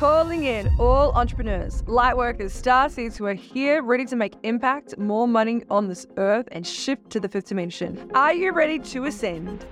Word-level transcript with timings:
Calling 0.00 0.44
in 0.44 0.70
all 0.78 1.12
entrepreneurs, 1.12 1.84
light 1.86 2.16
workers, 2.16 2.54
star 2.54 2.88
seeds 2.88 3.18
who 3.18 3.26
are 3.26 3.34
here 3.34 3.82
ready 3.82 4.06
to 4.06 4.16
make 4.16 4.32
impact, 4.44 4.96
more 4.96 5.28
money 5.28 5.62
on 5.68 5.88
this 5.88 6.06
earth, 6.16 6.48
and 6.52 6.66
shift 6.66 7.10
to 7.10 7.20
the 7.20 7.28
fifth 7.28 7.48
dimension. 7.48 8.10
Are 8.14 8.32
you 8.32 8.52
ready 8.52 8.78
to 8.78 9.04
ascend? 9.04 9.66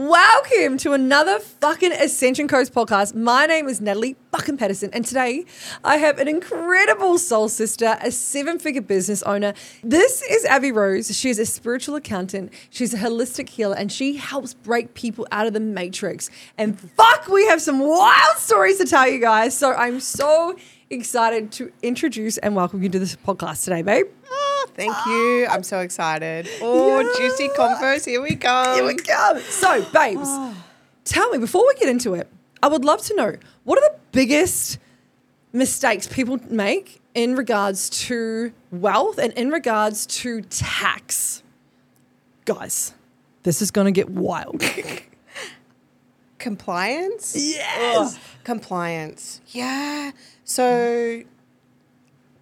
Welcome 0.00 0.78
to 0.78 0.94
another 0.94 1.38
fucking 1.40 1.92
Ascension 1.92 2.48
Codes 2.48 2.70
podcast. 2.70 3.14
My 3.14 3.44
name 3.44 3.68
is 3.68 3.82
Natalie 3.82 4.16
fucking 4.32 4.56
Paterson, 4.56 4.88
and 4.94 5.04
today 5.04 5.44
I 5.84 5.98
have 5.98 6.18
an 6.18 6.26
incredible 6.26 7.18
soul 7.18 7.50
sister, 7.50 7.98
a 8.00 8.10
seven 8.10 8.58
figure 8.58 8.80
business 8.80 9.22
owner. 9.24 9.52
This 9.84 10.22
is 10.22 10.46
Abbey 10.46 10.72
Rose. 10.72 11.14
She 11.14 11.28
is 11.28 11.38
a 11.38 11.44
spiritual 11.44 11.96
accountant, 11.96 12.50
she's 12.70 12.94
a 12.94 12.96
holistic 12.96 13.50
healer, 13.50 13.76
and 13.76 13.92
she 13.92 14.16
helps 14.16 14.54
break 14.54 14.94
people 14.94 15.26
out 15.32 15.46
of 15.46 15.52
the 15.52 15.60
matrix. 15.60 16.30
And 16.56 16.80
fuck, 16.80 17.28
we 17.28 17.46
have 17.48 17.60
some 17.60 17.80
wild 17.80 18.38
stories 18.38 18.78
to 18.78 18.86
tell 18.86 19.06
you 19.06 19.20
guys. 19.20 19.54
So 19.54 19.74
I'm 19.74 20.00
so 20.00 20.56
excited 20.88 21.52
to 21.52 21.72
introduce 21.82 22.38
and 22.38 22.56
welcome 22.56 22.82
you 22.82 22.88
to 22.88 22.98
this 22.98 23.16
podcast 23.16 23.64
today, 23.64 23.82
babe. 23.82 24.06
Oh, 24.62 24.66
thank 24.74 24.94
you. 25.06 25.46
I'm 25.48 25.62
so 25.62 25.78
excited. 25.80 26.48
Oh, 26.60 27.00
Yeah. 27.00 27.08
juicy 27.16 27.48
convos. 27.48 28.04
Here 28.04 28.20
we 28.20 28.34
go. 28.34 28.74
Here 28.74 28.84
we 28.84 28.94
go. 28.94 29.38
So, 29.48 29.82
babes, 29.92 30.28
oh. 30.28 30.54
tell 31.04 31.30
me 31.30 31.38
before 31.38 31.66
we 31.66 31.74
get 31.74 31.88
into 31.88 32.14
it, 32.14 32.28
I 32.62 32.68
would 32.68 32.84
love 32.84 33.00
to 33.02 33.14
know 33.16 33.36
what 33.64 33.78
are 33.78 33.88
the 33.90 33.96
biggest 34.12 34.78
mistakes 35.52 36.06
people 36.06 36.38
make 36.50 37.00
in 37.14 37.34
regards 37.34 37.88
to 37.90 38.52
wealth 38.70 39.18
and 39.18 39.32
in 39.32 39.50
regards 39.50 40.06
to 40.06 40.42
tax? 40.42 41.42
Guys, 42.44 42.92
this 43.42 43.62
is 43.62 43.70
going 43.70 43.86
to 43.86 43.92
get 43.92 44.10
wild. 44.10 44.62
Compliance? 46.38 47.34
Yes. 47.36 48.14
Ugh, 48.14 48.20
Compliance. 48.44 49.40
Yeah. 49.48 50.12
So 50.44 51.22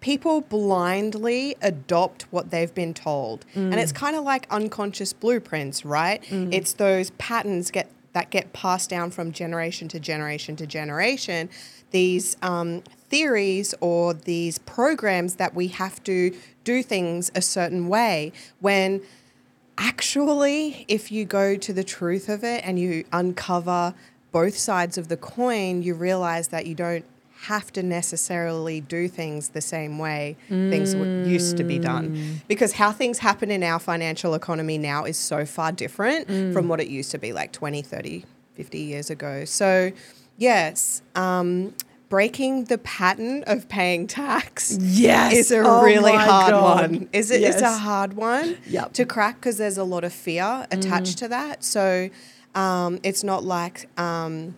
people 0.01 0.41
blindly 0.41 1.55
adopt 1.61 2.23
what 2.31 2.51
they've 2.51 2.73
been 2.73 2.93
told. 2.93 3.45
And 3.55 3.75
it's 3.75 3.91
kind 3.91 4.15
of 4.15 4.23
like 4.23 4.47
unconscious 4.49 5.13
blueprints, 5.13 5.83
right? 5.85 6.23
It's 6.53 6.73
those 6.73 7.09
patterns 7.11 7.71
get 7.71 7.89
that 8.13 8.31
get 8.31 8.53
passed 8.53 8.89
down 8.89 9.11
from 9.11 9.31
generation 9.31 9.87
to 9.89 9.99
generation 9.99 10.55
to 10.55 10.65
generation. 10.65 11.49
These 11.91 12.37
um, 12.41 12.81
theories 13.09 13.75
or 13.81 14.13
these 14.13 14.57
programs 14.59 15.35
that 15.35 15.53
we 15.53 15.67
have 15.69 16.03
to 16.05 16.35
do 16.63 16.81
things 16.81 17.31
a 17.35 17.41
certain 17.41 17.87
way 17.87 18.31
when 18.61 19.01
actually, 19.77 20.85
if 20.87 21.11
you 21.11 21.25
go 21.25 21.55
to 21.55 21.71
the 21.73 21.83
truth 21.83 22.29
of 22.29 22.43
it 22.43 22.63
and 22.65 22.79
you 22.79 23.05
uncover 23.13 23.93
both 24.31 24.57
sides 24.57 24.97
of 24.97 25.07
the 25.07 25.17
coin, 25.17 25.81
you 25.81 25.93
realize 25.93 26.49
that 26.49 26.65
you 26.65 26.75
don't 26.75 27.05
have 27.43 27.71
to 27.73 27.81
necessarily 27.83 28.81
do 28.81 29.07
things 29.07 29.49
the 29.49 29.61
same 29.61 29.97
way 29.97 30.35
things 30.69 30.95
used 31.23 31.57
to 31.57 31.63
be 31.63 31.79
done. 31.79 32.13
Because 32.47 32.73
how 32.73 32.91
things 32.91 33.19
happen 33.19 33.49
in 33.49 33.63
our 33.63 33.79
financial 33.79 34.33
economy 34.33 34.77
now 34.77 35.05
is 35.05 35.17
so 35.17 35.45
far 35.45 35.71
different 35.71 36.27
from 36.53 36.67
what 36.67 36.79
it 36.81 36.87
used 36.87 37.11
to 37.11 37.17
be 37.17 37.31
like 37.33 37.51
20, 37.53 37.81
30, 37.81 38.25
50 38.55 38.77
years 38.79 39.09
ago. 39.09 39.45
So, 39.45 39.91
yes, 40.37 41.01
um, 41.15 41.73
breaking 42.09 42.65
the 42.65 42.77
pattern 42.79 43.43
of 43.47 43.69
paying 43.69 44.05
tax 44.07 44.77
Yes. 44.81 45.33
is 45.33 45.51
a 45.51 45.59
Oh 45.59 45.81
really 45.81 46.15
hard 46.17 46.51
God. 46.51 46.91
one. 46.91 47.09
Is 47.13 47.31
it? 47.31 47.41
It's 47.43 47.61
a 47.61 47.77
hard 47.77 48.13
one 48.13 48.57
Yep. 48.67 48.93
to 48.93 49.05
crack 49.05 49.35
because 49.35 49.57
there's 49.57 49.77
a 49.77 49.83
lot 49.83 50.03
of 50.03 50.11
fear 50.11 50.67
attached 50.71 51.19
to 51.19 51.27
that. 51.29 51.63
So 51.63 52.09
um, 52.55 52.99
it's 53.03 53.23
not 53.23 53.43
like 53.43 53.87
um, 53.99 54.55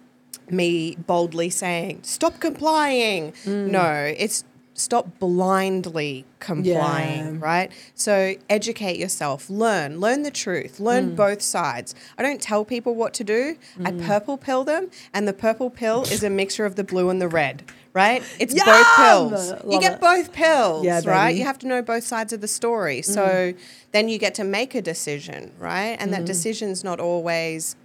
me 0.50 0.95
boldly 0.95 1.50
saying, 1.50 2.00
stop 2.03 2.39
complying. 2.39 3.31
Mm. 3.45 3.67
No, 3.67 4.14
it's 4.17 4.44
stop 4.73 5.20
blindly 5.20 6.25
complying, 6.39 7.36
Yeah. 7.36 7.39
right? 7.39 7.71
So 7.93 8.33
educate 8.49 8.98
yourself, 8.98 9.49
learn, 9.49 9.99
learn 9.99 10.23
the 10.23 10.32
truth, 10.32 10.80
learn 10.80 11.11
mm. 11.11 11.16
both 11.16 11.42
sides. 11.42 11.93
I 12.17 12.23
don't 12.23 12.42
tell 12.42 12.66
people 12.66 12.95
what 12.95 13.14
to 13.16 13.23
do, 13.23 13.58
I 13.86 13.92
mm. 13.92 14.05
purple 14.05 14.38
pill 14.38 14.64
them, 14.64 14.89
and 15.14 15.27
the 15.27 15.33
purple 15.33 15.70
pill 15.70 16.04
is 16.04 16.23
a 16.23 16.30
mixture 16.30 16.66
of 16.66 16.76
the 16.76 16.83
blue 16.83 17.10
and 17.10 17.21
the 17.21 17.27
red. 17.27 17.64
Right? 17.93 18.23
It's 18.39 18.54
both 18.54 18.95
pills. 18.95 19.52
Love 19.52 19.66
you 19.70 19.80
get 19.82 19.95
it. 19.95 19.99
both 19.99 20.32
pills, 20.32 20.86
Yeah, 20.86 21.02
right? 21.05 21.27
baby. 21.27 21.39
You 21.39 21.45
have 21.45 21.60
to 21.60 21.67
know 21.67 21.82
both 21.82 22.05
sides 22.05 22.32
of 22.32 22.39
the 22.39 22.48
story. 22.48 23.02
So 23.02 23.54
then 23.92 24.08
you 24.08 24.17
get 24.17 24.33
to 24.36 24.45
make 24.45 24.73
a 24.76 24.82
decision, 24.82 25.52
right? 25.60 25.98
And 25.99 26.14
that 26.14 26.23
decision's 26.23 26.86
not 26.86 27.02
always, 27.02 27.76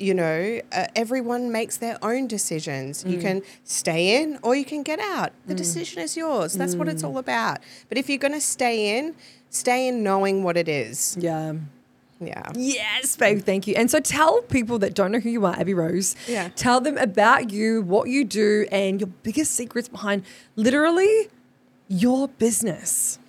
you 0.00 0.14
know, 0.14 0.60
uh, 0.72 0.86
everyone 0.96 1.52
makes 1.52 1.76
their 1.76 1.98
own 2.02 2.26
decisions. 2.26 3.04
You 3.06 3.18
mm. 3.18 3.20
can 3.20 3.42
stay 3.64 4.22
in 4.22 4.38
or 4.42 4.56
you 4.56 4.64
can 4.64 4.82
get 4.82 4.98
out. 4.98 5.32
The 5.46 5.54
mm. 5.54 5.58
decision 5.58 6.02
is 6.02 6.16
yours. 6.16 6.54
That's 6.54 6.74
what 6.74 6.88
it's 6.88 7.02
mm. 7.02 7.08
all 7.08 7.18
about. 7.18 7.58
But 7.88 7.98
if 7.98 8.08
you're 8.08 8.18
going 8.18 8.32
to 8.32 8.40
stay 8.40 8.98
in, 8.98 9.14
stay 9.50 9.88
in 9.88 10.02
knowing 10.02 10.42
what 10.42 10.56
it 10.56 10.68
is. 10.68 11.16
Yeah. 11.20 11.54
Yeah. 12.22 12.50
Yes, 12.54 13.16
babe, 13.16 13.42
thank 13.42 13.66
you. 13.66 13.74
And 13.76 13.90
so 13.90 13.98
tell 13.98 14.42
people 14.42 14.78
that 14.80 14.94
don't 14.94 15.10
know 15.10 15.20
who 15.20 15.30
you 15.30 15.46
are, 15.46 15.58
Abbey 15.58 15.72
Rose. 15.72 16.16
Yeah. 16.28 16.50
Tell 16.54 16.80
them 16.80 16.98
about 16.98 17.50
you, 17.50 17.80
what 17.80 18.08
you 18.08 18.24
do, 18.24 18.66
and 18.70 19.00
your 19.00 19.08
biggest 19.22 19.52
secrets 19.52 19.88
behind 19.88 20.24
literally 20.54 21.28
your 21.88 22.28
business. 22.28 23.18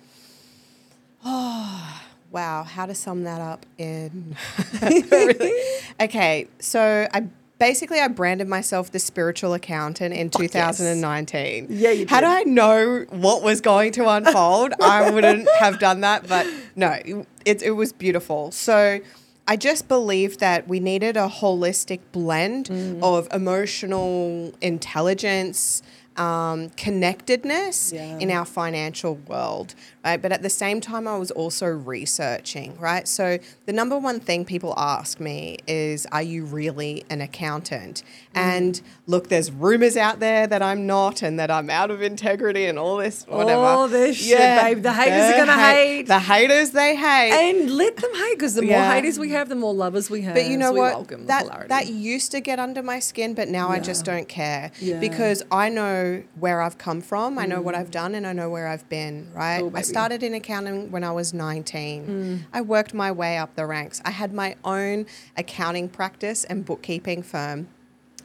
Oh. 1.24 2.11
Wow, 2.32 2.62
how 2.64 2.86
to 2.86 2.94
sum 2.94 3.24
that 3.24 3.40
up 3.40 3.66
in 3.78 4.34
Okay, 6.00 6.48
so 6.58 7.06
I 7.12 7.26
basically 7.58 8.00
I 8.00 8.08
branded 8.08 8.48
myself 8.48 8.90
the 8.90 8.98
spiritual 8.98 9.52
accountant 9.54 10.14
in 10.14 10.30
2019. 10.30 11.66
Yeah, 11.68 11.90
you 11.90 12.06
Had. 12.06 12.24
I 12.24 12.42
know 12.44 13.04
what 13.10 13.42
was 13.42 13.60
going 13.60 13.92
to 13.92 14.08
unfold, 14.08 14.72
I 14.80 15.10
wouldn't 15.10 15.46
have 15.58 15.78
done 15.78 16.00
that, 16.00 16.26
but 16.26 16.46
no, 16.74 16.96
it 17.44 17.62
it 17.62 17.72
was 17.72 17.92
beautiful. 17.92 18.50
So 18.50 19.00
I 19.46 19.56
just 19.56 19.86
believed 19.88 20.40
that 20.40 20.66
we 20.68 20.80
needed 20.80 21.16
a 21.16 21.28
holistic 21.28 22.00
blend 22.12 22.66
Mm. 22.68 23.02
of 23.02 23.28
emotional 23.32 24.52
intelligence, 24.60 25.82
um, 26.16 26.70
connectedness 26.70 27.92
Yeah. 27.92 28.18
in 28.18 28.30
our 28.30 28.44
financial 28.44 29.16
world, 29.26 29.74
right? 30.04 30.20
But 30.20 30.32
at 30.32 30.42
the 30.42 30.50
same 30.50 30.80
time, 30.80 31.06
I 31.06 31.16
was 31.16 31.30
also 31.30 31.66
researching, 31.66 32.78
right? 32.78 33.06
So 33.06 33.38
the 33.66 33.72
number 33.72 33.98
one 33.98 34.20
thing 34.20 34.44
people 34.44 34.74
ask 34.76 35.20
me 35.20 35.58
is, 35.66 36.06
"Are 36.12 36.22
you 36.22 36.44
really 36.44 37.04
an 37.10 37.20
accountant?" 37.20 38.02
Mm. 38.34 38.40
And 38.40 38.80
look, 39.06 39.28
there's 39.28 39.50
rumors 39.50 39.96
out 39.96 40.20
there 40.20 40.46
that 40.46 40.62
I'm 40.62 40.86
not, 40.86 41.22
and 41.22 41.38
that 41.38 41.50
I'm 41.50 41.70
out 41.70 41.90
of 41.90 42.02
integrity, 42.02 42.66
and 42.66 42.78
all 42.78 42.96
this, 42.96 43.24
whatever. 43.28 43.60
All 43.62 43.88
this 43.88 44.16
shit, 44.16 44.38
babe. 44.38 44.82
The 44.82 44.92
haters 44.92 45.34
are 45.34 45.46
gonna 45.46 45.62
hate. 45.62 46.06
The 46.08 46.18
haters, 46.18 46.70
they 46.70 46.96
hate. 46.96 47.32
And 47.32 47.70
let 47.70 47.96
them 47.96 48.14
hate 48.14 48.38
because 48.38 48.54
the 48.54 48.62
more 48.62 48.72
Yeah. 48.72 48.94
haters 48.94 49.18
we 49.18 49.30
have, 49.30 49.48
the 49.48 49.54
more 49.54 49.74
lovers 49.74 50.10
we 50.10 50.22
have. 50.22 50.34
But 50.34 50.46
you 50.46 50.56
know 50.56 50.72
what? 50.72 51.08
That 51.26 51.44
polarity. 51.44 51.68
that 51.68 51.88
used 51.88 52.30
to 52.32 52.40
get 52.40 52.58
under 52.58 52.82
my 52.82 52.98
skin, 52.98 53.34
but 53.34 53.48
now 53.48 53.68
I 53.68 53.78
just 53.78 54.04
don't 54.04 54.28
care 54.28 54.70
Yeah. 54.80 54.98
because 54.98 55.42
I 55.50 55.68
know 55.68 56.22
where 56.38 56.60
I've 56.60 56.78
come 56.78 57.00
from, 57.00 57.38
I 57.38 57.46
know 57.46 57.60
what 57.60 57.74
mm. 57.74 57.78
I've 57.78 57.90
done, 57.90 58.14
and 58.14 58.26
I 58.26 58.32
know 58.32 58.48
where 58.50 58.66
I've 58.66 58.88
been. 58.88 59.28
Right? 59.34 59.60
Oh. 59.62 59.70
Started 59.92 60.22
in 60.22 60.34
accounting 60.34 60.90
when 60.90 61.04
I 61.04 61.12
was 61.12 61.32
nineteen. 61.32 62.06
Mm. 62.06 62.46
I 62.52 62.60
worked 62.60 62.94
my 62.94 63.12
way 63.12 63.38
up 63.38 63.54
the 63.54 63.66
ranks. 63.66 64.00
I 64.04 64.10
had 64.10 64.32
my 64.32 64.56
own 64.64 65.06
accounting 65.36 65.88
practice 65.88 66.44
and 66.44 66.64
bookkeeping 66.64 67.22
firm 67.22 67.68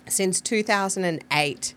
since 0.08 0.42
two 0.42 0.64
thousand 0.64 1.06
and 1.06 1.24
eight. 1.32 1.74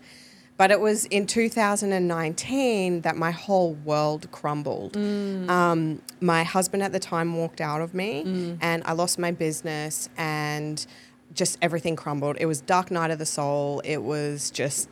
But 0.57 0.69
it 0.69 0.79
was 0.79 1.05
in 1.05 1.25
2019 1.25 3.01
that 3.01 3.15
my 3.15 3.31
whole 3.31 3.73
world 3.73 4.29
crumbled. 4.29 4.93
Mm. 4.93 5.49
Um, 5.49 6.01
my 6.19 6.43
husband 6.43 6.83
at 6.83 6.91
the 6.91 6.99
time 6.99 7.35
walked 7.35 7.61
out 7.61 7.81
of 7.81 7.95
me, 7.95 8.23
mm. 8.23 8.57
and 8.61 8.83
I 8.85 8.91
lost 8.91 9.17
my 9.17 9.31
business, 9.31 10.07
and 10.17 10.85
just 11.33 11.57
everything 11.63 11.95
crumbled. 11.95 12.37
It 12.39 12.45
was 12.45 12.61
dark 12.61 12.91
night 12.91 13.09
of 13.09 13.17
the 13.17 13.25
soul. 13.25 13.81
It 13.83 14.03
was 14.03 14.51
just 14.51 14.87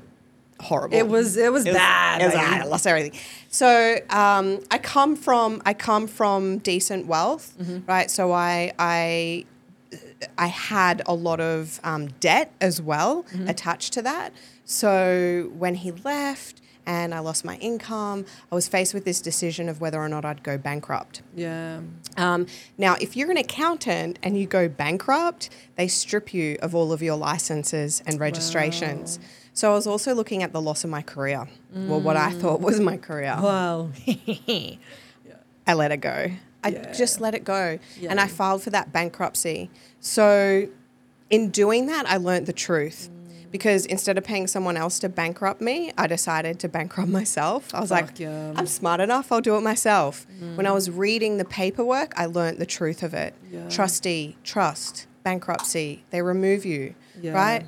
horrible. 0.60 0.96
It 0.98 1.08
was 1.08 1.38
it 1.38 1.52
was 1.52 1.66
It 1.66 1.70
was- 1.70 1.78
bad. 1.78 2.22
it 2.22 2.26
was. 2.26 2.36
I 2.36 2.64
lost 2.64 2.86
everything. 2.88 3.20
So 3.50 3.98
um, 4.10 4.60
I 4.72 4.78
come 4.78 5.16
from 5.16 5.62
I 5.66 5.74
come 5.74 6.08
from 6.08 6.58
decent 6.60 7.06
wealth, 7.08 7.54
Mm-hmm. 7.60 7.86
right? 7.88 8.10
So 8.12 8.32
I 8.32 8.74
I 8.80 9.46
I 10.38 10.48
had 10.48 11.02
a 11.06 11.14
lot 11.14 11.40
of 11.40 11.80
um, 11.84 12.08
debt 12.20 12.52
as 12.62 12.82
well 12.82 13.24
Mm-hmm. 13.24 13.48
attached 13.48 13.94
to 13.94 14.02
that. 14.04 14.34
So 14.66 15.50
when 15.58 15.76
he 15.76 15.92
left 15.92 16.62
and 16.86 17.14
I 17.14 17.20
lost 17.20 17.46
my 17.46 17.56
income, 17.58 18.26
I 18.52 18.56
was 18.56 18.68
faced 18.68 18.94
with 18.96 19.06
this 19.06 19.22
decision 19.22 19.70
of 19.70 19.80
whether 19.82 20.00
or 20.00 20.10
not 20.10 20.26
I'd 20.26 20.42
go 20.44 20.58
bankrupt. 20.58 21.22
Yeah. 21.36 21.82
Um, 22.18 22.48
now, 22.78 22.96
if 23.00 23.16
you're 23.16 23.30
an 23.30 23.38
accountant 23.38 24.18
and 24.24 24.38
you 24.40 24.48
go 24.48 24.68
bankrupt, 24.68 25.50
they 25.76 25.88
strip 25.88 26.34
you 26.34 26.58
of 26.62 26.74
all 26.74 26.92
of 26.92 27.02
your 27.04 27.16
licenses 27.16 28.02
and 28.08 28.20
registrations. 28.20 29.20
So 29.60 29.70
I 29.72 29.76
was 29.76 29.88
also 29.88 30.16
looking 30.16 30.42
at 30.42 30.54
the 30.54 30.62
loss 30.62 30.86
of 30.86 30.90
my 30.90 31.02
career, 31.02 31.46
well, 31.74 32.00
what 32.00 32.16
I 32.16 32.32
thought 32.32 32.62
was 32.62 32.80
my 32.80 32.96
career. 32.96 33.36
Mm. 33.38 33.42
Wow. 33.44 33.90
I 35.68 35.74
let 35.74 35.92
it 35.92 35.98
go. 35.98 36.32
I 36.64 36.70
Yeah. 36.70 36.94
just 36.94 37.20
let 37.20 37.36
it 37.36 37.44
go. 37.44 37.78
Yeah. 38.00 38.10
And 38.10 38.22
I 38.22 38.28
filed 38.28 38.64
for 38.64 38.70
that 38.70 38.94
bankruptcy. 38.94 39.70
So 40.00 40.70
in 41.30 41.50
doing 41.50 41.88
that, 41.88 42.06
I 42.10 42.16
learned 42.16 42.46
the 42.46 42.54
truth. 42.54 43.10
Mm. 43.12 43.52
Because 43.52 43.86
instead 43.86 44.18
of 44.18 44.24
paying 44.24 44.48
someone 44.48 44.78
else 44.78 44.98
to 45.00 45.10
bankrupt 45.10 45.60
me, 45.60 45.92
I 45.98 46.08
decided 46.08 46.58
to 46.62 46.70
bankrupt 46.70 47.10
myself. 47.22 47.76
I 47.76 47.82
was 47.82 47.90
Fuck 47.90 48.02
like, 48.02 48.20
yeah. 48.22 48.54
I'm 48.56 48.66
smart 48.66 49.02
enough, 49.02 49.30
I'll 49.30 49.42
do 49.42 49.58
it 49.58 49.62
myself. 49.62 50.26
Mm. 50.42 50.56
When 50.56 50.68
I 50.68 50.72
was 50.72 50.90
reading 50.90 51.38
the 51.38 51.44
paperwork, 51.44 52.14
I 52.18 52.28
learned 52.28 52.60
the 52.60 52.66
truth 52.66 53.04
of 53.04 53.14
it. 53.14 53.34
Trustee, 53.70 54.38
trust, 54.46 55.06
bankruptcy, 55.26 56.06
they 56.12 56.22
remove 56.22 56.64
you, 56.66 56.96
right? 57.22 57.66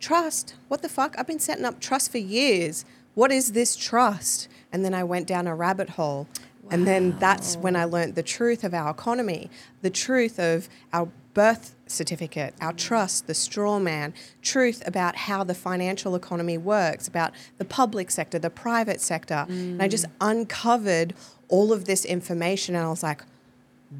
Trust, 0.00 0.54
what 0.68 0.82
the 0.82 0.88
fuck? 0.88 1.14
I've 1.18 1.26
been 1.26 1.38
setting 1.38 1.64
up 1.64 1.80
trust 1.80 2.12
for 2.12 2.18
years. 2.18 2.84
What 3.14 3.32
is 3.32 3.52
this 3.52 3.76
trust? 3.76 4.48
And 4.72 4.84
then 4.84 4.94
I 4.94 5.04
went 5.04 5.26
down 5.26 5.46
a 5.46 5.54
rabbit 5.54 5.90
hole. 5.90 6.28
And 6.70 6.86
then 6.86 7.16
that's 7.20 7.56
when 7.56 7.76
I 7.76 7.84
learned 7.84 8.16
the 8.16 8.24
truth 8.24 8.64
of 8.64 8.74
our 8.74 8.90
economy, 8.90 9.50
the 9.82 9.90
truth 9.90 10.40
of 10.40 10.68
our 10.92 11.08
birth 11.32 11.76
certificate, 11.86 12.54
our 12.60 12.72
trust, 12.72 13.26
the 13.26 13.34
straw 13.34 13.78
man, 13.78 14.12
truth 14.42 14.82
about 14.86 15.14
how 15.14 15.44
the 15.44 15.54
financial 15.54 16.16
economy 16.16 16.58
works, 16.58 17.06
about 17.06 17.32
the 17.58 17.64
public 17.64 18.10
sector, 18.10 18.38
the 18.38 18.50
private 18.50 19.00
sector. 19.00 19.46
And 19.48 19.82
I 19.82 19.86
just 19.86 20.06
uncovered 20.20 21.14
all 21.48 21.72
of 21.72 21.84
this 21.84 22.04
information 22.04 22.74
and 22.74 22.84
I 22.84 22.90
was 22.90 23.02
like, 23.02 23.22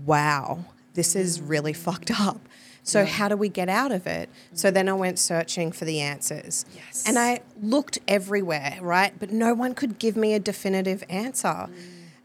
wow, 0.05 0.65
this 0.95 1.15
is 1.15 1.41
really 1.41 1.73
fucked 1.73 2.11
up. 2.21 2.41
So 2.87 3.05
how 3.05 3.29
do 3.29 3.37
we 3.37 3.49
get 3.49 3.69
out 3.69 3.91
of 3.91 4.07
it? 4.07 4.29
So 4.55 4.71
then 4.71 4.89
I 4.89 4.93
went 4.93 5.19
searching 5.19 5.73
for 5.73 5.85
the 5.85 6.01
answers. 6.01 6.65
Yes. 6.73 7.05
And 7.07 7.19
I 7.19 7.41
looked 7.61 7.99
everywhere, 8.07 8.79
right? 8.81 9.13
But 9.19 9.33
no 9.33 9.55
one 9.55 9.75
could 9.75 9.99
give 9.99 10.17
me 10.17 10.35
a 10.35 10.39
definitive 10.39 11.03
answer 11.09 11.49
mm. 11.49 11.71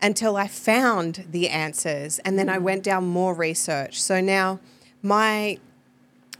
until 0.04 0.38
I 0.38 0.48
found 0.48 1.26
the 1.32 1.50
answers. 1.50 2.20
And 2.20 2.38
then 2.38 2.48
I 2.48 2.60
mm. 2.60 2.62
went 2.62 2.84
down 2.84 3.08
more 3.08 3.34
research. 3.34 4.00
So 4.00 4.22
now 4.22 4.60
my 5.02 5.58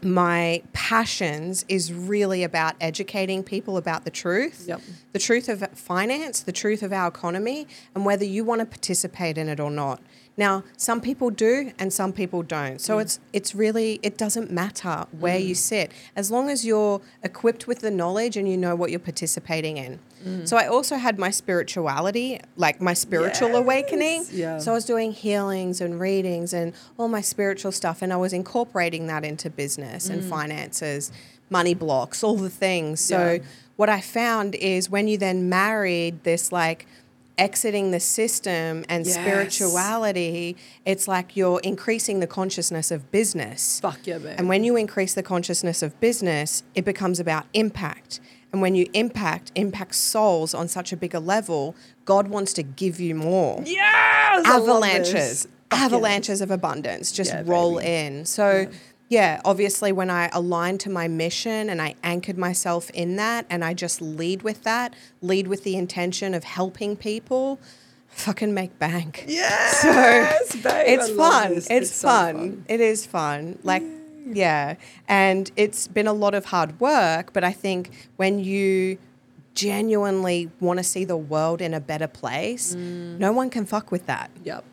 my 0.04 0.64
passions 0.74 1.64
is 1.68 1.94
really 1.94 2.44
about 2.44 2.76
educating 2.82 3.44
people 3.44 3.78
about 3.78 4.04
the 4.04 4.10
truth, 4.10 4.66
Yep. 4.68 4.82
the 5.14 5.20
truth 5.20 5.48
of 5.48 5.64
finance, 5.74 6.40
the 6.42 6.52
truth 6.52 6.82
of 6.82 6.92
our 6.92 7.08
economy, 7.08 7.68
and 7.94 8.04
whether 8.04 8.26
you 8.26 8.44
want 8.44 8.60
to 8.60 8.66
participate 8.66 9.38
in 9.38 9.48
it 9.48 9.60
or 9.60 9.70
not. 9.70 10.02
Now, 10.42 10.64
some 10.76 11.02
people 11.02 11.30
do 11.30 11.72
and 11.78 11.94
some 11.94 12.12
people 12.12 12.42
don't. 12.42 12.82
So 12.82 12.98
mm. 12.98 13.02
it's 13.04 13.20
it's 13.32 13.54
really 13.54 14.00
it 14.02 14.18
doesn't 14.18 14.50
matter 14.50 15.06
where 15.20 15.38
you 15.38 15.54
mm. 15.54 15.70
sit 15.72 15.92
as 16.16 16.32
long 16.32 16.50
as 16.50 16.66
you're 16.66 17.00
equipped 17.22 17.68
with 17.68 17.80
the 17.82 17.92
knowledge 17.92 18.38
and 18.38 18.50
you 18.50 18.58
know 18.58 18.76
what 18.76 18.90
you're 18.90 19.08
participating 19.12 19.78
in. 19.78 20.00
Mm. 20.26 20.48
So 20.48 20.58
I 20.58 20.66
also 20.66 20.96
had 20.96 21.20
my 21.20 21.30
spirituality, 21.30 22.40
like 22.56 22.82
my 22.82 22.96
spiritual 22.96 23.56
awakening. 23.56 24.26
Yeah. 24.32 24.58
So 24.58 24.72
I 24.72 24.74
was 24.74 24.86
doing 24.86 25.12
healings 25.12 25.80
and 25.80 26.00
readings 26.00 26.54
and 26.54 26.74
all 26.98 27.08
my 27.08 27.22
spiritual 27.22 27.72
stuff, 27.72 28.02
and 28.02 28.12
I 28.12 28.18
was 28.18 28.34
incorporating 28.34 29.06
that 29.08 29.24
into 29.24 29.48
business 29.52 30.10
and 30.10 30.24
finances, 30.24 31.12
money 31.52 31.76
blocks, 31.76 32.24
all 32.24 32.36
the 32.36 32.50
things. 32.50 33.00
So 33.00 33.34
Yeah. 33.34 33.44
what 33.76 33.90
I 33.90 34.02
found 34.02 34.56
is 34.56 34.90
when 34.90 35.08
you 35.08 35.18
then 35.20 35.50
married 35.50 36.24
this 36.24 36.52
like 36.52 36.88
exiting 37.38 37.92
the 37.92 38.00
system 38.00 38.86
and 38.90 39.06
Yes. 39.06 39.16
spirituality, 39.16 40.56
it's 40.86 41.08
like 41.08 41.36
you're 41.36 41.60
increasing 41.62 42.20
the 42.20 42.28
consciousness 42.28 42.92
of 42.92 43.12
business. 43.12 43.80
Fuck 43.82 44.00
yeah, 44.06 44.18
babe. 44.18 44.36
And 44.38 44.48
when 44.50 44.64
you 44.64 44.76
increase 44.76 45.14
the 45.14 45.24
consciousness 45.24 45.82
of 45.82 46.00
business, 46.00 46.64
it 46.76 46.86
becomes 46.86 47.20
about 47.20 47.46
impact. 47.54 48.20
And 48.54 48.62
when 48.62 48.76
you 48.76 48.88
impact, 48.94 49.52
impact 49.56 49.96
souls 49.96 50.54
on 50.54 50.68
such 50.68 50.92
a 50.92 50.98
bigger 50.98 51.20
level, 51.22 51.74
God 52.06 52.28
wants 52.28 52.52
to 52.54 52.64
give 52.64 53.00
you 53.00 53.16
more. 53.16 53.64
Yes! 53.66 54.46
Avalanches. 54.46 55.48
Avalanches 55.74 56.42
of 56.42 56.52
abundance 56.52 57.14
just 57.14 57.32
Yeah, 57.32 57.44
roll 57.46 57.78
baby. 57.78 57.88
in. 57.92 58.26
So, 58.26 58.68
yeah, 58.70 58.78
obviously, 59.44 59.92
when 59.92 60.10
I 60.10 60.30
aligned 60.32 60.80
to 60.82 60.90
my 60.90 61.10
mission 61.10 61.70
and 61.70 61.82
I 61.82 61.96
anchored 62.02 62.38
myself 62.38 62.90
in 62.92 63.18
that 63.18 63.46
and 63.50 63.64
I 63.64 63.74
just 63.74 64.02
lead 64.02 64.42
with 64.42 64.64
that, 64.64 64.96
lead 65.22 65.48
with 65.50 65.66
the 65.66 65.76
intention 65.76 66.34
of 66.34 66.46
helping 66.46 66.96
people, 66.96 67.60
fucking 68.08 68.54
make 68.54 68.80
bank. 68.80 69.26
Yes, 69.28 69.84
babe. 70.56 70.66
I 70.66 70.84
It's 70.88 71.10
fun. 71.10 71.56
this. 71.56 71.68
It's, 71.70 71.92
so 71.92 72.08
fun. 72.08 72.64
It 72.70 72.80
is 72.80 73.06
fun. 73.06 73.60
Like, 73.64 73.84
yeah. 74.26 74.76
And 75.10 75.52
it's 75.58 75.90
been 75.90 76.08
a 76.08 76.14
lot 76.14 76.34
of 76.34 76.46
hard 76.46 76.80
work, 76.80 77.34
but 77.34 77.44
I 77.44 77.52
think 77.52 77.92
when 78.16 78.40
you 78.40 78.98
genuinely 79.56 80.50
want 80.62 80.80
to 80.80 80.84
see 80.84 81.04
the 81.04 81.18
world 81.18 81.62
in 81.62 81.74
a 81.74 81.82
better 81.82 82.08
place, 82.08 82.76
mm. 82.76 83.18
no 83.20 83.34
one 83.34 83.50
can 83.50 83.66
fuck 83.66 83.92
with 83.92 84.06
that. 84.06 84.32
Yep. 84.46 84.64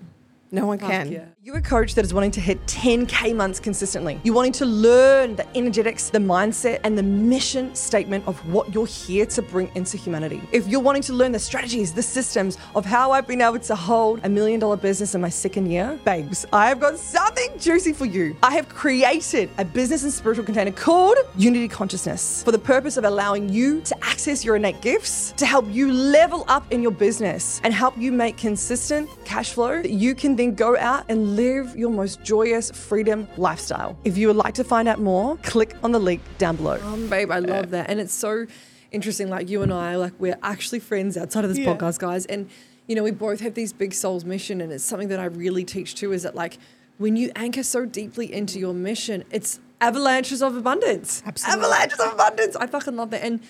No 0.50 0.66
one 0.66 0.78
Fuck 0.78 0.90
can. 0.90 1.12
yeah. 1.12 1.24
You're 1.48 1.56
a 1.56 1.62
coach 1.62 1.94
that 1.94 2.04
is 2.04 2.12
wanting 2.12 2.32
to 2.32 2.42
hit 2.42 2.62
10K 2.66 3.34
months 3.34 3.58
consistently. 3.58 4.20
You're 4.22 4.34
wanting 4.34 4.52
to 4.52 4.66
learn 4.66 5.34
the 5.34 5.46
energetics, 5.56 6.10
the 6.10 6.18
mindset, 6.18 6.80
and 6.84 6.98
the 6.98 7.02
mission 7.02 7.74
statement 7.74 8.28
of 8.28 8.36
what 8.52 8.74
you're 8.74 8.86
here 8.86 9.24
to 9.24 9.40
bring 9.40 9.70
into 9.74 9.96
humanity. 9.96 10.42
If 10.52 10.68
you're 10.68 10.82
wanting 10.82 11.00
to 11.04 11.14
learn 11.14 11.32
the 11.32 11.38
strategies, 11.38 11.94
the 11.94 12.02
systems 12.02 12.58
of 12.74 12.84
how 12.84 13.12
I've 13.12 13.26
been 13.26 13.40
able 13.40 13.60
to 13.60 13.74
hold 13.74 14.20
a 14.24 14.28
million 14.28 14.60
dollar 14.60 14.76
business 14.76 15.14
in 15.14 15.22
my 15.22 15.30
second 15.30 15.70
year, 15.70 15.98
babes, 16.04 16.44
I 16.52 16.68
have 16.68 16.80
got 16.80 16.98
something 16.98 17.58
juicy 17.58 17.94
for 17.94 18.04
you. 18.04 18.36
I 18.42 18.52
have 18.52 18.68
created 18.68 19.48
a 19.56 19.64
business 19.64 20.02
and 20.02 20.12
spiritual 20.12 20.44
container 20.44 20.72
called 20.72 21.16
Unity 21.38 21.68
Consciousness 21.68 22.42
for 22.42 22.52
the 22.52 22.58
purpose 22.58 22.98
of 22.98 23.04
allowing 23.04 23.48
you 23.48 23.80
to 23.80 23.96
access 24.04 24.44
your 24.44 24.56
innate 24.56 24.82
gifts 24.82 25.32
to 25.38 25.46
help 25.46 25.64
you 25.70 25.90
level 25.90 26.44
up 26.48 26.70
in 26.70 26.82
your 26.82 26.92
business 26.92 27.58
and 27.64 27.72
help 27.72 27.96
you 27.96 28.12
make 28.12 28.36
consistent 28.36 29.08
cash 29.24 29.52
flow 29.52 29.80
that 29.80 29.92
you 29.92 30.14
can 30.14 30.36
then 30.36 30.54
go 30.54 30.76
out 30.76 31.06
and 31.08 31.37
live 31.38 31.76
your 31.76 31.90
most 31.90 32.22
joyous 32.24 32.70
freedom 32.72 33.28
lifestyle. 33.36 33.96
If 34.04 34.18
you 34.18 34.26
would 34.26 34.36
like 34.36 34.54
to 34.54 34.64
find 34.64 34.88
out 34.88 34.98
more, 35.00 35.36
click 35.38 35.76
on 35.84 35.92
the 35.92 36.00
link 36.00 36.20
down 36.38 36.56
below. 36.56 36.80
Um, 36.82 37.08
babe, 37.08 37.30
I 37.30 37.38
love 37.38 37.70
that. 37.70 37.88
And 37.90 38.00
it's 38.00 38.12
so 38.12 38.46
interesting. 38.90 39.28
Like 39.30 39.48
you 39.48 39.62
and 39.62 39.72
I, 39.72 39.94
like 39.96 40.14
we're 40.18 40.38
actually 40.42 40.80
friends 40.80 41.16
outside 41.16 41.44
of 41.44 41.50
this 41.50 41.58
Yeah. 41.58 41.74
podcast, 41.76 41.98
guys. 42.00 42.26
And 42.26 42.50
you 42.88 42.94
know, 42.96 43.04
we 43.04 43.10
both 43.12 43.40
have 43.40 43.54
these 43.54 43.72
big 43.72 43.92
souls 43.94 44.24
mission, 44.24 44.60
and 44.62 44.72
it's 44.72 44.82
something 44.82 45.08
that 45.08 45.20
I 45.20 45.26
really 45.26 45.64
teach 45.64 45.94
too. 45.94 46.12
Is 46.12 46.22
that 46.24 46.34
like 46.34 46.58
when 46.96 47.14
you 47.16 47.30
anchor 47.36 47.62
so 47.62 47.84
deeply 47.86 48.32
into 48.32 48.58
your 48.58 48.74
mission, 48.74 49.22
it's 49.30 49.60
avalanches 49.80 50.42
of 50.42 50.56
abundance. 50.56 51.22
Absolutely. 51.24 51.64
Avalanches 51.64 52.00
of 52.00 52.12
abundance. 52.14 52.56
I 52.56 52.66
fucking 52.66 52.96
love 52.96 53.10
that. 53.10 53.22
And 53.22 53.40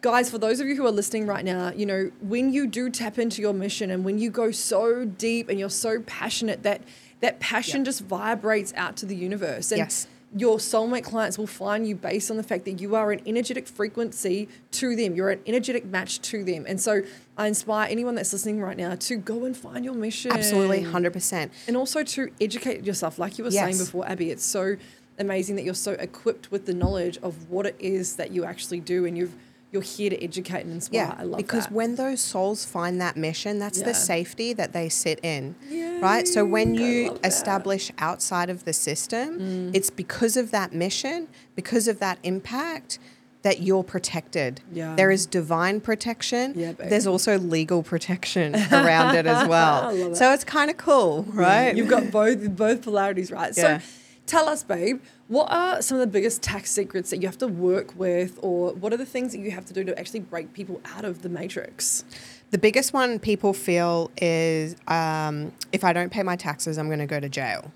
guys, 0.00 0.30
for 0.30 0.38
those 0.38 0.58
of 0.60 0.66
you 0.66 0.74
who 0.76 0.86
are 0.86 0.90
listening 0.90 1.26
right 1.26 1.44
now, 1.44 1.70
you 1.76 1.86
know, 1.86 2.10
when 2.20 2.52
you 2.52 2.66
do 2.66 2.88
tap 2.90 3.18
into 3.18 3.40
your 3.42 3.52
mission 3.52 3.90
and 3.90 4.04
when 4.04 4.18
you 4.18 4.30
go 4.30 4.50
so 4.50 5.04
deep 5.04 5.48
and 5.50 5.60
you're 5.60 5.70
so 5.86 6.00
passionate 6.06 6.62
that 6.64 6.80
that 7.20 7.40
passion 7.40 7.84
just 7.84 8.02
vibrates 8.02 8.72
out 8.76 8.96
to 8.98 9.06
the 9.06 9.16
universe. 9.16 9.72
And 9.72 9.78
Yes. 9.78 10.06
your 10.36 10.58
soulmate 10.58 11.04
clients 11.04 11.38
will 11.38 11.46
find 11.46 11.88
you 11.88 11.94
based 11.94 12.30
on 12.30 12.36
the 12.36 12.42
fact 12.42 12.64
that 12.66 12.80
you 12.80 12.94
are 12.94 13.10
an 13.12 13.20
energetic 13.24 13.66
frequency 13.66 14.48
to 14.72 14.94
them. 14.94 15.14
You're 15.14 15.30
an 15.30 15.40
energetic 15.46 15.86
match 15.86 16.20
to 16.22 16.44
them. 16.44 16.64
And 16.68 16.80
so 16.80 17.02
I 17.38 17.46
inspire 17.46 17.88
anyone 17.90 18.16
that's 18.16 18.32
listening 18.32 18.60
right 18.60 18.76
now 18.76 18.94
to 18.96 19.16
go 19.16 19.44
and 19.44 19.56
find 19.56 19.84
your 19.84 19.94
mission. 19.94 20.32
Absolutely, 20.32 20.82
100%. 20.82 21.50
And 21.68 21.76
also 21.76 22.02
to 22.02 22.30
educate 22.40 22.84
yourself, 22.84 23.18
like 23.18 23.38
you 23.38 23.44
were 23.44 23.50
saying 23.50 23.78
before, 23.78 24.06
Abbey. 24.06 24.30
It's 24.30 24.44
so 24.44 24.76
amazing 25.18 25.56
that 25.56 25.64
you're 25.64 25.72
so 25.74 25.92
equipped 25.92 26.50
with 26.50 26.66
the 26.66 26.74
knowledge 26.74 27.16
of 27.22 27.48
what 27.48 27.64
it 27.64 27.76
is 27.78 28.16
that 28.16 28.30
you 28.32 28.44
actually 28.44 28.80
do, 28.80 29.06
and 29.06 29.16
you've 29.16 29.34
you're 29.72 29.82
here 29.82 30.10
to 30.10 30.22
educate 30.22 30.62
and 30.62 30.72
inspire. 30.72 31.00
Yeah, 31.00 31.14
I 31.18 31.24
love 31.24 31.36
because 31.38 31.64
that. 31.64 31.72
when 31.72 31.96
those 31.96 32.20
souls 32.20 32.64
find 32.64 33.00
that 33.00 33.16
mission, 33.16 33.58
that's 33.58 33.80
Yeah. 33.80 33.86
the 33.86 33.94
safety 33.94 34.52
that 34.54 34.72
they 34.72 34.88
sit 34.88 35.18
in, 35.22 35.54
right? 36.00 36.26
So 36.26 36.44
when 36.44 36.74
you 36.74 37.08
love 37.08 37.22
that. 37.22 37.28
establish 37.28 37.90
outside 37.98 38.48
of 38.48 38.64
the 38.64 38.72
system, 38.72 39.38
Mm. 39.40 39.70
it's 39.76 39.90
because 39.90 40.36
of 40.36 40.50
that 40.52 40.72
mission, 40.72 41.28
because 41.56 41.88
of 41.88 41.98
that 41.98 42.18
impact 42.22 42.98
that 43.42 43.60
you're 43.62 43.84
protected. 43.84 44.60
Yeah. 44.72 44.94
There 44.96 45.10
is 45.10 45.24
divine 45.26 45.80
protection. 45.80 46.54
Yeah. 46.56 46.72
There's 46.72 47.06
also 47.06 47.38
legal 47.38 47.82
protection 47.82 48.54
around 48.72 49.14
it 49.14 49.26
as 49.26 49.46
well. 49.46 50.14
So 50.16 50.32
it's 50.32 50.42
kind 50.44 50.68
of 50.70 50.76
cool, 50.78 51.24
right? 51.28 51.76
You've 51.76 51.88
got 51.88 52.10
both 52.20 52.56
both 52.56 52.82
polarities, 52.82 53.30
right? 53.30 53.52
Yeah. 53.56 53.78
So 53.80 53.86
tell 54.26 54.48
us, 54.48 54.62
babe, 54.62 55.00
what 55.28 55.50
are 55.50 55.80
some 55.82 55.96
of 55.96 56.00
the 56.00 56.06
biggest 56.06 56.42
tax 56.42 56.70
secrets 56.70 57.10
that 57.10 57.18
you 57.22 57.28
have 57.28 57.38
to 57.38 57.48
work 57.48 57.96
with, 57.96 58.38
or 58.42 58.72
what 58.74 58.92
are 58.92 58.96
the 58.96 59.06
things 59.06 59.32
that 59.32 59.38
you 59.38 59.50
have 59.52 59.64
to 59.66 59.72
do 59.72 59.84
to 59.84 59.98
actually 59.98 60.20
break 60.20 60.52
people 60.52 60.80
out 60.84 61.04
of 61.04 61.22
the 61.22 61.28
matrix? 61.28 62.04
The 62.50 62.58
biggest 62.58 62.92
one 62.92 63.18
people 63.18 63.52
feel 63.52 64.10
is 64.16 64.76
um, 64.86 65.52
if 65.72 65.82
I 65.82 65.92
don't 65.92 66.10
pay 66.12 66.22
my 66.22 66.36
taxes, 66.36 66.78
I'm 66.78 66.86
going 66.86 67.00
to 67.00 67.06
go 67.06 67.18
to 67.18 67.28
jail. 67.28 67.72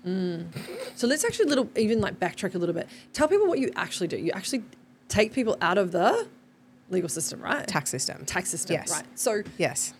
So 0.95 1.07
let's 1.07 1.25
actually 1.25 1.45
little 1.49 1.69
even 1.75 1.99
like 1.99 2.19
backtrack 2.19 2.55
a 2.55 2.57
little 2.57 2.75
bit. 2.75 2.87
Tell 3.11 3.27
people 3.27 3.47
what 3.47 3.59
you 3.59 3.71
actually 3.75 4.07
do. 4.07 4.17
You 4.17 4.31
actually 4.31 4.63
take 5.09 5.33
people 5.33 5.57
out 5.61 5.77
of 5.77 5.91
the 5.91 6.27
legal 6.89 7.09
system, 7.09 7.41
right? 7.41 7.67
Tax 7.67 7.89
system. 7.89 8.25
tax 8.25 8.49
system, 8.49 8.75
Yes. 8.75 8.91
right? 8.91 9.05
So 9.15 9.43
Yes. 9.57 9.93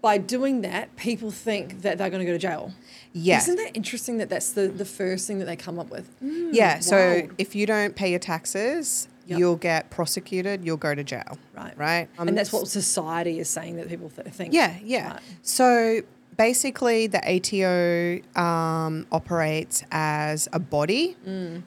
By 0.00 0.18
doing 0.18 0.60
that, 0.62 0.94
people 0.96 1.30
think 1.30 1.82
that 1.82 1.98
they're 1.98 2.10
going 2.10 2.20
to 2.20 2.26
go 2.26 2.32
to 2.32 2.38
jail. 2.38 2.72
Yes. 3.12 3.44
Isn't 3.48 3.56
that 3.56 3.76
interesting 3.76 4.18
that 4.18 4.28
that's 4.28 4.52
the, 4.52 4.68
the 4.68 4.84
first 4.84 5.26
thing 5.26 5.38
that 5.40 5.46
they 5.46 5.56
come 5.56 5.78
up 5.78 5.90
with? 5.90 6.08
Yeah. 6.20 6.78
So 6.80 7.28
if 7.38 7.54
you 7.54 7.66
don't 7.66 7.96
pay 7.96 8.10
your 8.10 8.20
taxes, 8.20 9.08
Yep. 9.26 9.38
you'll 9.40 9.56
get 9.56 9.90
prosecuted. 9.90 10.64
You'll 10.64 10.78
go 10.78 10.94
to 10.94 11.04
jail. 11.04 11.36
Right. 11.54 11.76
Right. 11.76 12.08
Um, 12.18 12.28
and 12.28 12.38
that's 12.38 12.50
what 12.50 12.66
society 12.66 13.38
is 13.40 13.50
saying 13.50 13.76
that 13.76 13.86
people 13.88 14.08
th- 14.08 14.26
think. 14.28 14.54
Yeah. 14.54 14.76
Yeah. 14.82 15.12
Right. 15.12 15.20
So 15.42 16.00
basically, 16.38 17.08
the 17.08 17.20
ATO 17.28 18.40
um, 18.40 19.06
operates 19.12 19.84
as 19.90 20.48
a 20.54 20.58
body, 20.58 21.14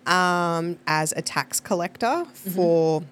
um, 0.07 0.79
as 0.88 1.13
a 1.15 1.21
tax 1.21 1.59
collector 1.59 2.25
for 2.33 3.03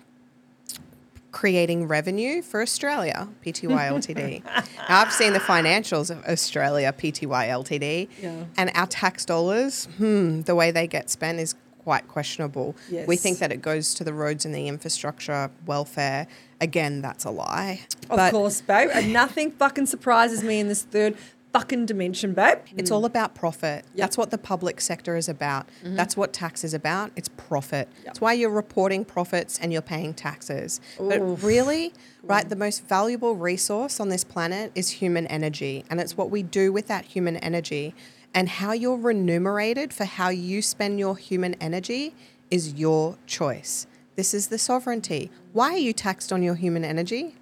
creating 1.31 1.87
revenue 1.87 2.41
for 2.41 2.61
Australia, 2.61 3.29
PTY 3.45 3.69
Ltd. 3.69 4.43
now, 4.45 4.63
I've 5.01 5.13
seen 5.13 5.33
the 5.33 5.39
financials 5.39 6.09
of 6.09 6.23
Australia, 6.25 6.93
PTY 6.93 7.47
Ltd. 7.49 8.09
Yeah. 8.21 8.45
And 8.57 8.71
our 8.73 8.87
tax 8.87 9.25
dollars, 9.25 9.85
hmm, 9.97 10.41
the 10.41 10.55
way 10.55 10.71
they 10.71 10.87
get 10.87 11.09
spent 11.09 11.39
is 11.39 11.55
quite 11.83 12.07
questionable. 12.07 12.75
We 13.07 13.15
think 13.15 13.39
that 13.39 13.51
it 13.51 13.61
goes 13.61 13.93
to 13.95 14.03
the 14.03 14.13
roads 14.13 14.45
and 14.45 14.53
the 14.53 14.67
infrastructure, 14.67 15.49
welfare. 15.65 16.27
Again, 16.61 17.01
that's 17.01 17.25
a 17.25 17.31
lie. 17.31 17.81
Of 18.09 18.17
But 18.17 18.31
course, 18.31 18.61
babe. 18.61 18.89
And 18.93 19.13
nothing 19.13 19.51
fucking 19.51 19.85
surprises 19.87 20.43
me 20.43 20.59
in 20.59 20.67
this 20.67 20.83
third 20.83 21.15
fucking 21.53 21.85
dimension, 21.85 22.33
babe. 22.33 22.59
It's 22.77 22.91
all 22.91 23.05
about 23.05 23.35
profit. 23.35 23.85
Yep. 23.85 23.95
That's 23.95 24.17
what 24.17 24.31
the 24.31 24.37
public 24.37 24.81
sector 24.81 25.15
is 25.15 25.27
about. 25.27 25.67
Mm-hmm. 25.83 25.95
That's 25.95 26.15
what 26.15 26.33
tax 26.33 26.63
is 26.63 26.73
about. 26.73 27.11
It's 27.15 27.29
profit. 27.29 27.87
Yep. 27.97 28.05
That's 28.05 28.21
why 28.21 28.33
you're 28.33 28.49
reporting 28.49 29.05
profits 29.05 29.59
and 29.59 29.73
you're 29.73 29.81
paying 29.81 30.13
taxes. 30.13 30.79
Oof. 30.99 31.09
But 31.09 31.43
really, 31.43 31.93
right, 32.23 32.47
the 32.47 32.55
most 32.55 32.87
valuable 32.87 33.35
resource 33.35 33.99
on 33.99 34.09
this 34.09 34.23
planet 34.23 34.71
is 34.75 34.89
human 34.89 35.27
energy. 35.27 35.85
And 35.89 35.99
it's 35.99 36.15
what 36.15 36.29
we 36.29 36.43
do 36.43 36.71
with 36.71 36.87
that 36.87 37.05
human 37.05 37.37
energy. 37.37 37.95
And 38.33 38.47
how 38.47 38.73
you're 38.73 38.97
remunerated 38.97 39.91
for 39.91 40.05
how 40.05 40.29
you 40.29 40.61
spend 40.61 40.99
your 40.99 41.17
human 41.17 41.55
energy 41.55 42.13
is 42.51 42.73
your 42.73 43.17
choice. 43.25 43.87
This 44.15 44.33
is 44.33 44.47
the 44.47 44.57
sovereignty. 44.57 45.31
Why 45.53 45.73
are 45.73 45.77
you 45.77 45.93
taxed 45.93 46.31
on 46.31 46.43
your 46.43 46.55
human 46.55 46.85
energy? 46.85 47.35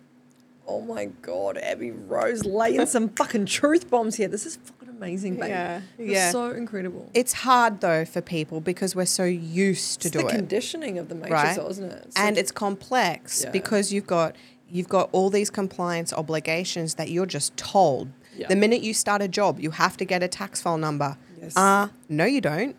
Oh 0.68 0.82
my 0.82 1.06
god, 1.22 1.58
Abbey 1.58 1.92
Rose 1.92 2.46
laying 2.46 2.86
some 2.96 3.10
fucking 3.10 3.46
truth 3.46 3.90
bombs 3.90 4.16
here. 4.16 4.28
This 4.28 4.46
is 4.46 4.58
fucking 4.58 4.90
amazing, 4.90 5.36
babe. 5.38 5.50
Yeah, 5.50 5.82
It's 5.98 6.12
yeah. 6.12 6.32
so 6.32 6.52
incredible. 6.52 7.10
It's 7.14 7.34
hard 7.34 7.80
though 7.82 8.04
for 8.06 8.22
people 8.22 8.60
because 8.62 8.96
we're 8.96 9.06
so 9.06 9.24
used 9.24 10.02
to 10.02 10.08
it's 10.10 10.18
do 10.18 10.22
the 10.24 10.28
it. 10.28 10.32
conditioning 10.32 10.98
of 10.98 11.08
the 11.10 11.16
matrix, 11.16 11.32
right? 11.44 11.56
though, 11.58 11.70
isn't 11.70 11.92
it? 11.92 12.04
It's 12.08 12.18
and 12.18 12.36
like- 12.36 12.42
it's 12.42 12.52
complex 12.52 13.44
Yeah. 13.44 13.52
because 13.52 13.94
you've 13.94 14.08
got 14.08 14.36
you've 14.70 14.90
got 14.90 15.08
all 15.14 15.30
these 15.30 15.50
compliance 15.50 16.12
obligations 16.12 16.96
that 16.96 17.10
you're 17.10 17.26
just 17.26 17.56
told. 17.56 18.10
Yeah. 18.36 18.48
The 18.50 18.56
minute 18.58 18.82
you 18.82 18.94
start 18.94 19.22
a 19.22 19.28
job, 19.30 19.60
you 19.62 19.72
have 19.72 19.96
to 19.98 20.06
get 20.06 20.22
a 20.22 20.28
tax 20.28 20.62
file 20.62 20.78
number. 20.78 21.18
Yes. 21.42 21.56
Uh, 21.56 21.88
no 22.10 22.26
you 22.26 22.42
don't. 22.42 22.76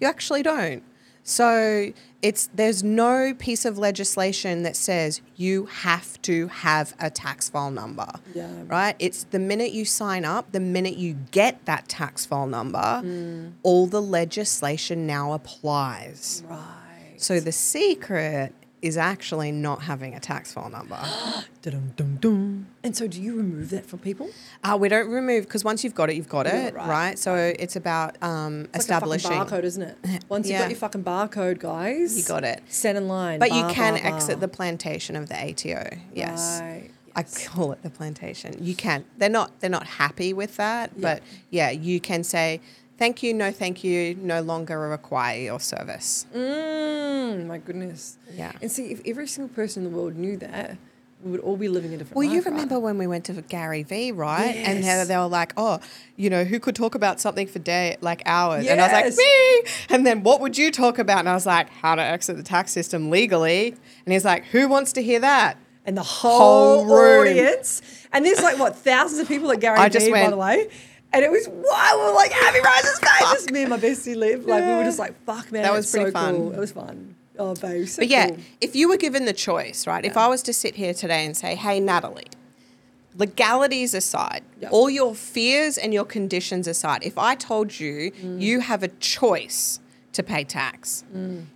You 0.00 0.06
actually 0.06 0.42
don't. 0.44 0.82
So 1.28 1.92
it's 2.22 2.48
there's 2.54 2.82
no 2.82 3.34
piece 3.34 3.66
of 3.66 3.76
legislation 3.76 4.62
that 4.62 4.76
says 4.76 5.20
you 5.36 5.66
have 5.66 6.20
to 6.22 6.46
have 6.48 6.94
a 6.98 7.10
tax 7.10 7.50
file 7.50 7.70
number. 7.70 8.08
Yeah. 8.34 8.48
Right? 8.66 8.96
It's 8.98 9.24
the 9.24 9.38
minute 9.38 9.72
you 9.72 9.84
sign 9.84 10.24
up, 10.24 10.50
the 10.52 10.58
minute 10.60 10.96
you 10.96 11.18
get 11.30 11.66
that 11.66 11.86
tax 11.86 12.24
file 12.24 12.46
number, 12.46 12.78
Mm. 13.04 13.52
all 13.62 13.86
the 13.86 14.00
legislation 14.00 15.06
now 15.06 15.34
applies. 15.34 16.42
right. 16.48 16.64
So 17.18 17.40
the 17.40 17.52
secret 17.52 18.54
is 18.80 18.96
actually 18.96 19.50
not 19.52 19.82
having 19.82 20.14
a 20.14 20.20
tax 20.20 20.52
file 20.52 20.70
number. 20.70 20.98
And 22.82 22.96
so, 22.96 23.06
do 23.06 23.20
you 23.20 23.36
remove 23.36 23.70
that 23.70 23.84
from 23.86 23.98
people? 23.98 24.30
uh, 24.64 24.76
we 24.80 24.88
don't 24.88 25.10
remove 25.10 25.44
because 25.44 25.64
once 25.64 25.84
you've 25.84 25.94
got 25.94 26.08
it, 26.10 26.16
you've 26.16 26.28
got 26.28 26.46
Yeah, 26.46 26.68
it, 26.68 26.74
right, 26.74 26.88
right? 26.88 27.18
So 27.18 27.34
it's 27.34 27.76
about 27.76 28.16
um, 28.22 28.64
It's 28.72 28.78
establishing. 28.84 29.30
like 29.32 29.48
barcode, 29.48 29.64
isn't 29.64 29.82
it? 29.82 30.24
Once 30.28 30.48
you've 30.48 30.58
got 30.58 30.70
your 30.70 30.78
fucking 30.78 31.04
barcode, 31.04 31.58
guys, 31.58 32.16
You 32.16 32.24
got 32.24 32.44
it. 32.44 32.62
Stand 32.68 32.96
in 32.98 33.08
line. 33.08 33.38
but 33.38 33.50
you 33.52 33.66
can 33.68 33.94
bar, 33.94 34.02
bar. 34.02 34.14
exit 34.14 34.40
the 34.40 34.48
plantation 34.48 35.16
of 35.16 35.28
the 35.28 35.34
ATO. 35.36 35.98
Yes. 36.14 36.60
Right, 36.62 36.90
I 37.14 37.24
call 37.24 37.72
it 37.72 37.82
the 37.82 37.90
plantation. 37.90 38.56
You 38.60 38.74
can. 38.74 39.04
They're 39.18 39.28
not. 39.28 39.60
They're 39.60 39.68
not 39.70 39.86
happy 39.86 40.32
with 40.32 40.56
that. 40.56 40.92
Yeah. 40.96 41.02
But 41.02 41.22
yeah, 41.50 41.70
you 41.70 42.00
can 42.00 42.22
say, 42.24 42.60
"Thank 42.98 43.22
you, 43.22 43.32
no, 43.34 43.50
thank 43.52 43.84
you. 43.84 44.14
No 44.16 44.40
longer 44.42 44.78
require 44.78 45.40
your 45.40 45.60
service." 45.60 46.26
Mm, 46.34 47.46
my 47.46 47.58
goodness. 47.58 48.16
Yeah. 48.34 48.52
And 48.60 48.70
see, 48.70 48.86
if 48.92 49.00
every 49.06 49.26
single 49.26 49.54
person 49.54 49.84
in 49.84 49.90
the 49.92 49.96
world 49.96 50.16
knew 50.16 50.36
that, 50.38 50.76
we 51.22 51.32
would 51.32 51.40
all 51.40 51.56
be 51.56 51.68
living 51.68 51.90
in 51.90 51.96
a 51.96 51.98
different 51.98 52.16
Well, 52.16 52.26
life. 52.28 52.34
you 52.34 52.40
right? 52.42 52.50
remember 52.52 52.78
when 52.78 52.96
we 52.96 53.06
went 53.08 53.24
to 53.24 53.32
Gary 53.42 53.82
V, 53.82 54.12
right? 54.12 54.54
Yes. 54.54 54.68
And 54.68 54.84
they, 54.84 55.04
they 55.14 55.16
were 55.18 55.26
like, 55.26 55.52
"Oh, 55.56 55.80
you 56.16 56.30
know, 56.30 56.44
who 56.44 56.60
could 56.60 56.76
talk 56.76 56.94
about 56.94 57.20
something 57.20 57.46
for 57.46 57.58
day 57.58 57.96
like 58.00 58.22
hours?" 58.26 58.64
Yes. 58.64 58.72
And 58.72 58.80
I 58.80 59.02
was 59.04 59.16
like, 59.16 59.26
"Me." 59.26 59.70
And 59.94 60.06
then, 60.06 60.22
what 60.22 60.40
would 60.40 60.56
you 60.56 60.70
talk 60.70 60.98
about? 60.98 61.20
And 61.20 61.28
I 61.28 61.34
was 61.34 61.46
like, 61.46 61.70
"How 61.70 61.94
to 61.94 62.02
exit 62.02 62.36
the 62.36 62.42
tax 62.42 62.70
system 62.72 63.10
legally." 63.10 63.74
And 64.06 64.12
he's 64.12 64.24
like, 64.24 64.44
"Who 64.46 64.68
wants 64.68 64.92
to 64.92 65.02
hear 65.02 65.20
that?" 65.20 65.56
and 65.84 65.96
the 65.96 66.02
whole, 66.02 66.84
Whole 66.84 67.20
audience. 67.20 67.80
And 68.12 68.22
there's 68.24 68.42
like 68.42 68.58
what 68.58 68.76
thousands 68.76 69.20
of 69.22 69.28
people 69.28 69.50
at 69.50 69.60
Gary 69.60 69.88
just 69.88 70.10
by 70.10 70.28
the 70.28 70.36
way. 70.36 70.68
And 71.12 71.24
it 71.24 71.30
was 71.30 71.48
wild. 71.48 72.00
We 72.00 72.06
were 72.06 72.12
like, 72.12 72.32
Abbey 72.34 72.58
Rose's 72.60 72.98
face. 72.98 73.20
Just 73.32 73.50
me 73.50 73.62
and 73.62 73.70
my 73.70 73.78
bestie 73.78 74.14
live. 74.16 74.44
Like 74.44 74.64
we 74.64 74.74
were 74.74 74.84
just 74.84 74.98
like, 74.98 75.14
fuck 75.24 75.50
man. 75.50 75.62
That 75.62 75.72
was 75.72 75.90
pretty 75.90 76.06
so 76.06 76.12
fun. 76.12 76.36
Cool. 76.36 76.52
It 76.52 76.58
was 76.58 76.72
fun. 76.72 77.14
Oh 77.38 77.54
babe. 77.54 77.86
So 77.86 78.02
But 78.02 78.08
yeah, 78.08 78.28
cool. 78.28 78.38
if 78.60 78.76
you 78.76 78.88
were 78.88 78.96
given 78.96 79.24
the 79.24 79.32
choice, 79.32 79.86
right? 79.86 80.04
If 80.04 80.16
I 80.16 80.26
was 80.28 80.42
to 80.42 80.52
sit 80.52 80.74
here 80.74 80.92
today 80.92 81.24
and 81.24 81.36
say, 81.36 81.54
"Hey, 81.54 81.78
Natalie," 81.80 82.26
legalities 83.16 83.94
aside, 83.94 84.42
Yep. 84.60 84.72
all 84.72 84.90
your 84.90 85.14
fears 85.14 85.78
and 85.78 85.94
your 85.94 86.04
conditions 86.04 86.66
aside, 86.66 87.02
if 87.04 87.16
I 87.18 87.34
told 87.34 87.78
you 87.78 88.10
Mm. 88.10 88.40
you 88.40 88.60
have 88.60 88.82
a 88.82 88.88
choice 88.88 89.80
to 90.12 90.22
pay 90.22 90.44
tax, 90.44 91.04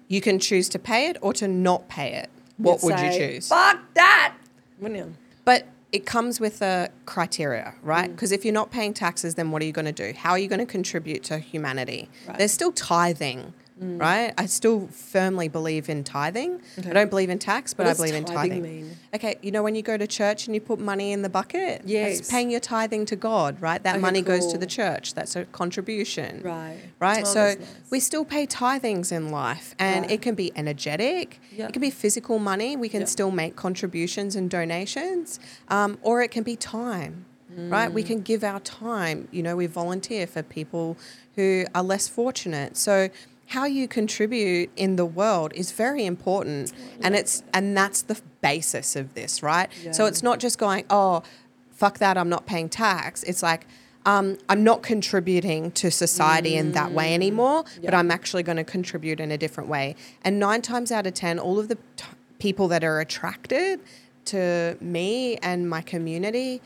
you 0.08 0.20
can 0.20 0.38
choose 0.38 0.68
to 0.70 0.78
pay 0.78 1.08
it 1.08 1.16
or 1.20 1.32
to 1.34 1.48
not 1.48 1.88
pay 1.88 2.14
it. 2.14 2.30
What 2.58 2.82
You'd 2.82 2.92
would 2.92 3.00
you 3.00 3.10
choose? 3.18 3.48
Fuck 3.48 3.78
that. 3.94 4.34
Wouldn't 4.78 4.98
you? 4.98 5.14
But 5.44 5.66
it 5.92 6.06
comes 6.06 6.40
with 6.40 6.62
a 6.62 6.90
criteria, 7.04 7.74
right? 7.82 8.08
Mm. 8.10 8.14
Because 8.14 8.32
if 8.32 8.44
you're 8.44 8.54
not 8.54 8.70
paying 8.70 8.94
taxes, 8.94 9.34
then 9.34 9.50
what 9.50 9.62
are 9.62 9.66
you 9.66 9.72
going 9.72 9.84
to 9.84 9.92
do? 9.92 10.12
How 10.16 10.30
are 10.30 10.38
you 10.38 10.48
going 10.48 10.58
to 10.58 10.66
contribute 10.66 11.22
to 11.24 11.38
humanity? 11.38 12.08
Right. 12.26 12.34
Mm. 12.34 12.38
There's 12.38 12.52
still 12.52 12.72
tithing, 12.72 13.52
right? 13.80 14.32
I 14.38 14.46
still 14.46 14.86
firmly 14.88 15.48
believe 15.48 15.88
in 15.88 16.04
tithing. 16.04 16.60
Okay. 16.78 16.90
I 16.90 16.92
don't 16.92 17.10
believe 17.10 17.30
in 17.30 17.38
tax, 17.38 17.74
but 17.74 17.86
I 17.86 17.94
believe 17.94 18.14
in 18.14 18.24
tithing 18.24 18.62
tithing. 18.62 18.62
mean? 18.62 18.96
Okay, 19.14 19.36
you 19.42 19.50
know 19.50 19.62
when 19.62 19.74
you 19.74 19.82
go 19.82 19.96
to 19.96 20.06
church 20.06 20.46
and 20.46 20.54
you 20.54 20.60
put 20.60 20.78
money 20.78 21.12
in 21.12 21.22
the 21.22 21.28
bucket? 21.28 21.82
Yes. 21.84 22.18
That's 22.18 22.30
paying 22.30 22.50
your 22.50 22.60
tithing 22.60 23.06
to 23.06 23.16
God, 23.16 23.60
right? 23.60 23.82
That 23.82 23.94
Okay, 23.96 24.00
money 24.02 24.22
goes 24.22 24.46
to 24.52 24.58
the 24.58 24.66
church. 24.66 25.14
That's 25.14 25.36
a 25.36 25.44
contribution. 25.46 26.42
Right. 26.44 26.78
Right? 27.00 27.22
Oh, 27.22 27.32
so 27.32 27.44
nice. 27.54 27.58
we 27.90 28.00
still 28.00 28.24
pay 28.24 28.46
tithings 28.46 29.10
in 29.12 29.30
life 29.30 29.74
and 29.78 30.02
Right. 30.04 30.12
it 30.12 30.22
can 30.22 30.34
be 30.34 30.52
energetic, 30.56 31.40
Yeah. 31.56 31.66
it 31.66 31.72
can 31.72 31.82
be 31.82 31.90
physical 31.90 32.38
money. 32.38 32.76
We 32.76 32.88
can 32.88 33.00
Yeah. 33.00 33.06
still 33.06 33.30
make 33.30 33.56
contributions 33.56 34.36
and 34.36 34.48
donations, 34.50 35.40
um, 35.68 35.98
or 36.02 36.22
it 36.22 36.30
can 36.30 36.42
be 36.42 36.56
time. 36.56 37.24
Right, 37.54 37.90
Mm. 37.90 37.92
we 37.92 38.02
can 38.02 38.22
give 38.22 38.42
our 38.44 38.60
time. 38.60 39.28
You 39.30 39.42
know, 39.42 39.56
we 39.56 39.66
volunteer 39.66 40.26
for 40.26 40.42
people 40.42 40.96
who 41.36 41.66
are 41.74 41.82
less 41.82 42.08
fortunate. 42.08 42.78
So, 42.78 43.10
how 43.48 43.64
you 43.66 43.86
contribute 43.88 44.70
in 44.76 44.96
the 44.96 45.04
world 45.04 45.52
is 45.54 45.72
very 45.72 46.06
important, 46.06 46.72
and 47.02 47.14
it's 47.14 47.42
and 47.52 47.76
that's 47.76 48.02
the 48.02 48.20
basis 48.40 48.96
of 48.96 49.14
this, 49.14 49.42
right? 49.42 49.68
So 49.92 50.06
it's 50.06 50.22
not 50.22 50.38
just 50.38 50.58
going, 50.58 50.84
oh, 50.90 51.22
fuck 51.70 51.98
that, 51.98 52.16
I'm 52.16 52.28
not 52.28 52.46
paying 52.46 52.68
tax. 52.68 53.22
It's 53.24 53.42
like, 53.42 53.66
um, 54.06 54.38
I'm 54.48 54.64
not 54.64 54.82
contributing 54.82 55.70
to 55.72 55.90
society 55.90 56.56
in 56.56 56.72
that 56.72 56.92
way 56.92 57.14
anymore, 57.14 57.64
but 57.84 57.94
I'm 57.94 58.10
actually 58.10 58.42
going 58.42 58.56
to 58.56 58.64
contribute 58.64 59.20
in 59.20 59.30
a 59.30 59.38
different 59.38 59.68
way. 59.68 59.96
And 60.24 60.38
nine 60.38 60.62
times 60.62 60.90
out 60.90 61.06
of 61.06 61.14
10, 61.14 61.38
all 61.38 61.58
of 61.58 61.68
the 61.68 61.76
t- 61.96 62.04
people 62.38 62.68
that 62.68 62.82
are 62.82 63.00
attracted 63.00 63.80
to 64.26 64.76
me 64.80 65.36
and 65.36 65.68
my 65.68 65.82
community, 65.82 66.60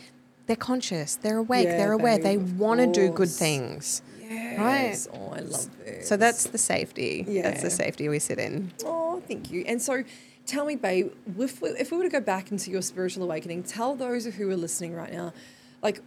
they're 0.46 0.56
conscious, 0.56 1.16
they're 1.16 1.38
awake, 1.38 1.66
Yeah, 1.66 1.76
they're 1.78 1.92
aware, 1.92 2.18
they 2.18 2.36
want 2.38 2.80
to 2.80 2.86
do 2.86 3.10
good 3.10 3.30
things. 3.30 4.02
Yes. 4.28 5.08
Oh, 5.12 5.32
I 5.32 5.40
love 5.40 5.68
this. 5.84 6.08
So 6.08 6.16
that's 6.16 6.44
the 6.44 6.58
safety. 6.58 7.22
That's 7.22 7.62
the 7.62 7.70
safety 7.70 8.08
we 8.08 8.18
sit 8.18 8.38
in. 8.38 8.72
Oh, 8.84 9.22
thank 9.26 9.50
you. 9.50 9.64
And 9.66 9.80
so, 9.80 10.04
tell 10.46 10.64
me, 10.64 10.76
babe, 10.76 11.12
if 11.38 11.60
we, 11.60 11.70
if 11.70 11.90
we 11.90 11.98
were 11.98 12.04
to 12.04 12.10
go 12.10 12.20
back 12.20 12.50
into 12.50 12.70
your 12.70 12.82
spiritual 12.82 13.24
awakening, 13.24 13.62
tell 13.64 13.94
those 13.94 14.24
who 14.26 14.50
are 14.50 14.56
listening 14.56 14.94
right 14.94 15.12
now, 15.12 15.32
like, 15.82 16.00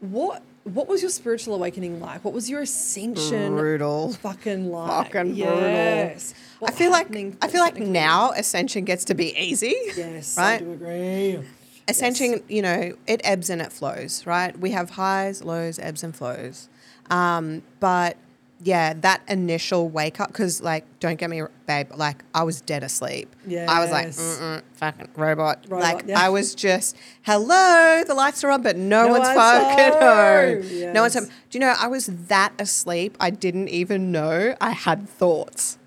what 0.00 0.42
what 0.64 0.88
was 0.88 1.02
your 1.02 1.10
spiritual 1.10 1.54
awakening 1.54 2.00
like? 2.00 2.24
What 2.24 2.32
was 2.32 2.48
your 2.48 2.62
ascension? 2.62 3.54
Brutal. 3.54 4.12
Fucking 4.14 4.70
like. 4.70 5.12
Fucking 5.12 5.34
brutal. 5.34 5.60
yes. 5.60 6.34
I 6.62 6.70
feel 6.70 6.90
like 6.90 7.14
I 7.42 7.48
feel 7.48 7.60
like 7.60 7.78
now 7.78 8.30
ascension 8.32 8.84
gets 8.84 9.04
to 9.06 9.14
be 9.14 9.36
easy. 9.38 9.74
Yes, 9.96 10.36
right? 10.38 10.54
I 10.54 10.58
do 10.58 10.72
agree. 10.72 11.38
Ascension, 11.86 12.42
you 12.48 12.62
know, 12.62 12.94
it 13.06 13.20
ebbs 13.24 13.50
and 13.50 13.60
it 13.60 13.70
flows, 13.70 14.26
right? 14.26 14.58
We 14.58 14.70
have 14.70 14.90
highs, 14.90 15.44
lows, 15.44 15.78
ebbs 15.78 16.02
and 16.02 16.16
flows. 16.16 16.70
Um, 17.10 17.62
but 17.80 18.16
yeah, 18.62 18.94
that 18.94 19.20
initial 19.28 19.88
wake 19.90 20.20
up, 20.20 20.28
because 20.28 20.62
like, 20.62 20.84
don't 21.00 21.16
get 21.16 21.28
me, 21.28 21.42
babe, 21.66 21.88
like 21.96 22.24
I 22.34 22.44
was 22.44 22.60
dead 22.62 22.82
asleep. 22.82 23.34
Yeah, 23.46 23.66
I 23.68 23.80
was 23.80 23.90
like, 23.90 24.06
Yes. 24.06 24.62
Fucking 24.74 25.08
robot. 25.16 25.66
Robot, 25.68 25.82
like 25.82 26.04
yeah. 26.06 26.18
I 26.18 26.30
was 26.30 26.54
just, 26.54 26.96
hello, 27.22 28.02
the 28.06 28.14
lights 28.14 28.42
are 28.42 28.50
on, 28.50 28.62
but 28.62 28.76
no, 28.76 29.06
No 29.06 29.12
one's 29.18 29.28
fucking 29.28 29.92
home. 29.92 30.62
home. 30.62 30.92
No 30.94 31.02
one's 31.02 31.14
home. 31.14 31.26
Do 31.26 31.58
you 31.58 31.60
know, 31.60 31.74
I 31.78 31.88
was 31.88 32.06
that 32.06 32.54
asleep, 32.58 33.16
I 33.20 33.30
didn't 33.30 33.68
even 33.68 34.10
know 34.10 34.56
I 34.60 34.70
had 34.70 35.08
thoughts. 35.08 35.78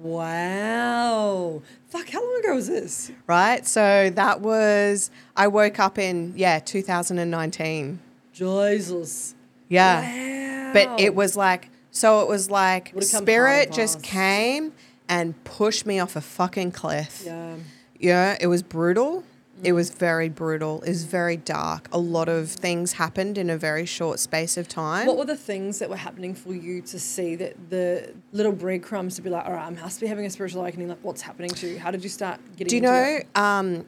Wow. 0.00 1.62
Fuck, 1.88 2.10
how 2.10 2.20
long 2.22 2.40
ago 2.44 2.54
was 2.54 2.68
this? 2.68 3.10
right? 3.26 3.66
So 3.66 4.10
that 4.10 4.40
was 4.40 5.10
I 5.36 5.48
woke 5.48 5.78
up 5.78 5.98
in 5.98 6.32
yeah 6.36 6.58
2019. 6.58 7.98
Jesus. 8.32 9.34
Yeah. 9.68 10.72
But 10.72 11.00
it 11.00 11.14
was 11.14 11.36
like, 11.36 11.70
so 11.90 12.20
it 12.20 12.28
was 12.28 12.50
like 12.50 12.92
Would've 12.94 13.10
come 13.10 13.24
spirit 13.24 13.68
hard 13.68 13.72
just 13.72 14.02
came 14.02 14.72
and 15.08 15.42
pushed 15.44 15.86
me 15.86 15.98
off 15.98 16.16
a 16.16 16.20
fucking 16.20 16.72
cliff. 16.72 17.22
Yeah. 17.24 17.56
Yeah, 17.98 18.36
it 18.40 18.46
was 18.46 18.62
brutal. 18.62 19.24
Mm. 19.60 19.66
It 19.66 19.72
was 19.72 19.90
very 19.90 20.28
brutal. 20.28 20.82
It 20.82 20.90
was 20.90 21.04
very 21.04 21.36
dark. 21.36 21.88
A 21.90 21.98
lot 21.98 22.28
of 22.28 22.50
things 22.50 22.92
happened 22.92 23.38
in 23.38 23.50
a 23.50 23.56
very 23.56 23.86
short 23.86 24.20
space 24.20 24.56
of 24.56 24.68
time. 24.68 25.06
What 25.06 25.16
were 25.16 25.24
the 25.24 25.36
things 25.36 25.80
that 25.80 25.90
were 25.90 25.96
happening 25.96 26.34
for 26.34 26.54
you 26.54 26.80
to 26.82 26.98
see 27.00 27.34
that 27.36 27.70
the 27.70 28.14
little 28.32 28.52
breadcrumbs 28.52 29.16
to 29.16 29.22
be 29.22 29.30
like, 29.30 29.46
all 29.46 29.52
right, 29.52 29.66
I 29.66 29.70
must 29.70 30.00
be 30.00 30.06
having 30.06 30.26
a 30.26 30.30
spiritual 30.30 30.60
awakening. 30.60 30.88
Like, 30.88 30.98
what's 31.02 31.22
happening 31.22 31.50
to 31.50 31.66
you? 31.68 31.78
How 31.78 31.90
did 31.90 32.04
you 32.04 32.10
start 32.10 32.40
getting 32.56 32.68
do 32.68 32.76
you 32.76 32.82
know? 32.82 33.18
it? 33.20 33.26
Um, 33.34 33.84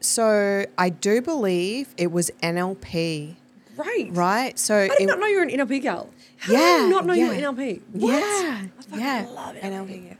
so 0.00 0.64
I 0.78 0.88
do 0.88 1.20
believe 1.20 1.94
it 1.98 2.10
was 2.10 2.30
NLP, 2.42 3.36
Right. 3.80 4.08
right? 4.12 4.58
So 4.58 4.76
I 4.76 4.88
did 4.88 5.00
it, 5.02 5.06
not 5.06 5.18
know 5.18 5.26
you 5.26 5.36
were 5.36 5.42
an 5.42 5.50
NLP 5.50 5.82
gal. 5.82 6.10
How 6.38 6.52
did 6.52 6.58
Yeah, 6.60 6.86
I 6.86 6.88
not 6.88 7.06
know 7.06 7.12
you 7.12 7.26
were 7.28 7.34
yeah. 7.34 7.40
NLP? 7.50 7.82
What? 7.92 8.12
Yeah, 8.12 8.58
I 8.62 8.70
fucking 8.82 8.98
yeah. 9.00 9.26
love 9.34 9.56
NLP. 9.56 9.90
NLP. 10.10 10.16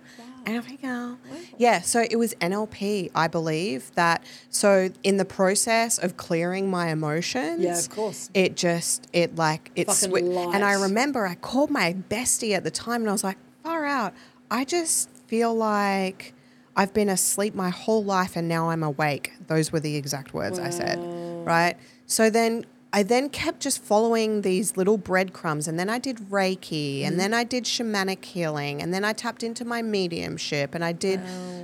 NLP 0.46 0.80
girl. 0.80 1.18
Yeah, 1.58 1.82
so 1.82 2.04
it 2.10 2.16
was 2.16 2.34
NLP, 2.40 3.10
I 3.14 3.28
believe 3.28 3.94
that. 3.94 4.24
So 4.48 4.88
in 5.02 5.18
the 5.18 5.24
process 5.26 5.98
of 5.98 6.16
clearing 6.16 6.70
my 6.70 6.88
emotions, 6.88 7.60
Yeah, 7.62 7.78
of 7.78 7.90
course. 7.90 8.30
it 8.32 8.56
just 8.56 9.06
it 9.12 9.36
like 9.36 9.70
it 9.76 9.88
swi- 9.88 10.54
And 10.54 10.64
I 10.64 10.72
remember 10.72 11.26
I 11.26 11.34
called 11.34 11.70
my 11.70 11.94
bestie 12.08 12.56
at 12.56 12.64
the 12.64 12.70
time, 12.70 13.02
and 13.02 13.10
I 13.10 13.12
was 13.12 13.22
like, 13.22 13.36
"Far 13.62 13.84
out! 13.84 14.14
I 14.50 14.64
just 14.64 15.10
feel 15.26 15.54
like." 15.54 16.34
I've 16.76 16.94
been 16.94 17.08
asleep 17.10 17.54
my 17.54 17.68
whole 17.68 18.02
life 18.04 18.36
and 18.36 18.48
now 18.48 18.70
I'm 18.70 18.82
awake. 18.84 19.32
Those 19.48 19.70
were 19.72 19.80
the 19.80 19.96
exact 19.96 20.32
words 20.32 20.58
I 20.58 20.70
said. 20.70 20.98
Right? 21.44 21.74
So 22.06 22.30
then 22.30 22.64
I 22.92 23.04
then 23.04 23.28
kept 23.28 23.60
just 23.60 23.80
following 23.82 24.42
these 24.42 24.76
little 24.76 24.98
breadcrumbs 24.98 25.68
and 25.68 25.78
then 25.78 25.88
I 25.88 25.98
did 26.00 26.16
Reiki 26.28 26.98
Mm-hmm. 26.98 27.06
and 27.06 27.20
then 27.20 27.32
I 27.32 27.44
did 27.44 27.64
shamanic 27.64 28.24
healing 28.24 28.82
and 28.82 28.92
then 28.92 29.04
I 29.04 29.12
tapped 29.12 29.44
into 29.44 29.64
my 29.64 29.80
mediumship 29.80 30.74
and 30.74 30.84
I 30.84 30.90
did 30.92 31.20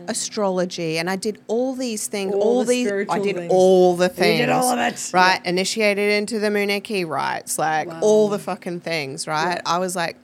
astrology 0.06 0.98
and 0.98 1.10
I 1.10 1.16
did 1.16 1.40
all 1.48 1.74
these 1.74 2.06
things, 2.06 2.32
All 2.34 2.42
all, 2.42 2.64
the 2.64 2.84
these 2.84 3.06
I 3.10 3.18
did 3.18 3.36
things. 3.36 3.52
all 3.52 3.96
the 3.96 4.08
things. 4.08 4.40
did 4.40 4.48
all 4.50 4.70
of 4.70 4.78
it. 4.78 5.10
Right? 5.12 5.44
Initiated 5.44 6.12
into 6.12 6.38
the 6.38 6.46
Munay-Ki 6.48 7.04
rites, 7.04 7.58
like 7.58 7.88
all 8.02 8.28
the 8.28 8.38
fucking 8.38 8.80
things, 8.80 9.26
right? 9.26 9.60
I 9.66 9.78
was 9.78 9.96
like 9.96 10.16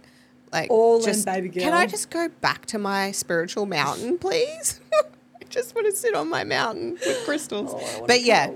like 0.52 0.70
All 0.70 0.98
in, 0.98 1.04
just, 1.04 1.24
baby 1.26 1.48
Can 1.48 1.72
I 1.72 1.86
just 1.86 2.10
go 2.10 2.28
back 2.40 2.66
to 2.66 2.78
my 2.78 3.10
spiritual 3.10 3.66
mountain, 3.66 4.18
please? 4.18 4.80
Just 5.52 5.74
want 5.74 5.86
to 5.86 5.92
sit 5.92 6.14
on 6.14 6.30
my 6.30 6.44
mountain 6.44 6.92
with 6.92 7.24
crystals. 7.26 7.74
Oh, 7.74 8.06
but 8.06 8.22
yeah, 8.22 8.50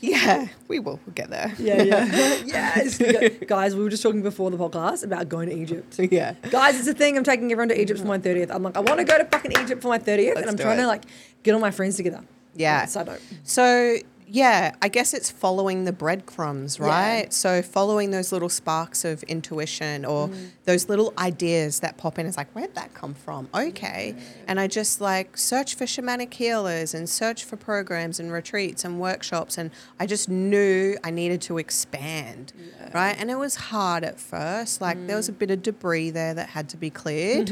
yeah, 0.00 0.48
we 0.66 0.80
will. 0.80 0.98
We'll 1.06 1.14
get 1.14 1.30
there. 1.30 1.54
Yeah, 1.60 1.80
yeah. 1.80 2.04
yes. 2.44 2.98
Guys, 3.46 3.76
we 3.76 3.84
were 3.84 3.88
just 3.88 4.02
talking 4.02 4.20
before 4.20 4.50
the 4.50 4.56
podcast 4.56 5.04
about 5.04 5.28
going 5.28 5.48
to 5.48 5.54
Egypt. 5.54 5.96
yeah. 6.10 6.34
Guys, 6.50 6.76
it's 6.76 6.88
a 6.88 6.92
thing. 6.92 7.16
I'm 7.16 7.22
taking 7.22 7.52
everyone 7.52 7.68
to 7.68 7.80
Egypt 7.80 8.00
for 8.00 8.06
my 8.06 8.18
30th. 8.18 8.50
I'm 8.50 8.64
like, 8.64 8.76
I 8.76 8.80
want 8.80 8.98
to 8.98 9.04
go 9.04 9.16
to 9.16 9.24
fucking 9.26 9.52
Egypt 9.62 9.80
for 9.80 9.88
my 9.88 10.00
30th. 10.00 10.38
and 10.38 10.50
I'm 10.50 10.56
trying 10.56 10.80
it. 10.80 10.82
to 10.82 10.88
like 10.88 11.04
get 11.44 11.54
all 11.54 11.60
my 11.60 11.70
friends 11.70 11.94
together. 11.96 12.24
Yeah. 12.56 12.84
Note. 12.96 13.20
So 13.44 13.98
yeah, 14.32 14.74
I 14.80 14.88
guess 14.88 15.12
it's 15.12 15.28
following 15.30 15.84
the 15.86 15.92
breadcrumbs, 15.92 16.78
Yeah. 16.78 16.86
right? 16.86 17.32
So 17.32 17.62
following 17.62 18.12
those 18.12 18.30
little 18.30 18.48
sparks 18.48 19.04
of 19.04 19.22
intuition 19.24 20.04
or 20.04 20.28
Mm. 20.28 20.50
those 20.66 20.88
little 20.88 21.12
ideas 21.18 21.80
that 21.80 21.96
pop 21.96 22.18
in. 22.18 22.26
It's 22.26 22.36
like, 22.36 22.50
where'd 22.52 22.74
that 22.76 22.94
come 22.94 23.14
from? 23.14 23.48
Okay. 23.54 24.14
And 24.46 24.60
I 24.60 24.68
just 24.68 25.00
like 25.00 25.36
search 25.36 25.74
for 25.74 25.84
shamanic 25.84 26.32
healers 26.34 26.94
and 26.94 27.08
search 27.08 27.44
for 27.44 27.56
programs 27.56 28.20
and 28.20 28.30
retreats 28.32 28.84
and 28.84 29.00
workshops. 29.00 29.58
And 29.58 29.70
I 29.98 30.06
just 30.06 30.28
knew 30.28 30.96
I 31.02 31.10
needed 31.10 31.40
to 31.42 31.58
expand, 31.58 32.52
right? 32.94 33.16
And 33.18 33.30
it 33.30 33.36
was 33.38 33.56
hard 33.56 34.04
at 34.04 34.20
first. 34.20 34.80
Like 34.80 35.06
there 35.08 35.16
was 35.16 35.26
Mm. 35.26 35.30
a 35.30 35.32
bit 35.32 35.50
of 35.50 35.62
debris 35.62 36.10
there 36.10 36.34
that 36.34 36.50
had 36.50 36.68
to 36.68 36.76
be 36.76 36.90
cleared. 37.02 37.50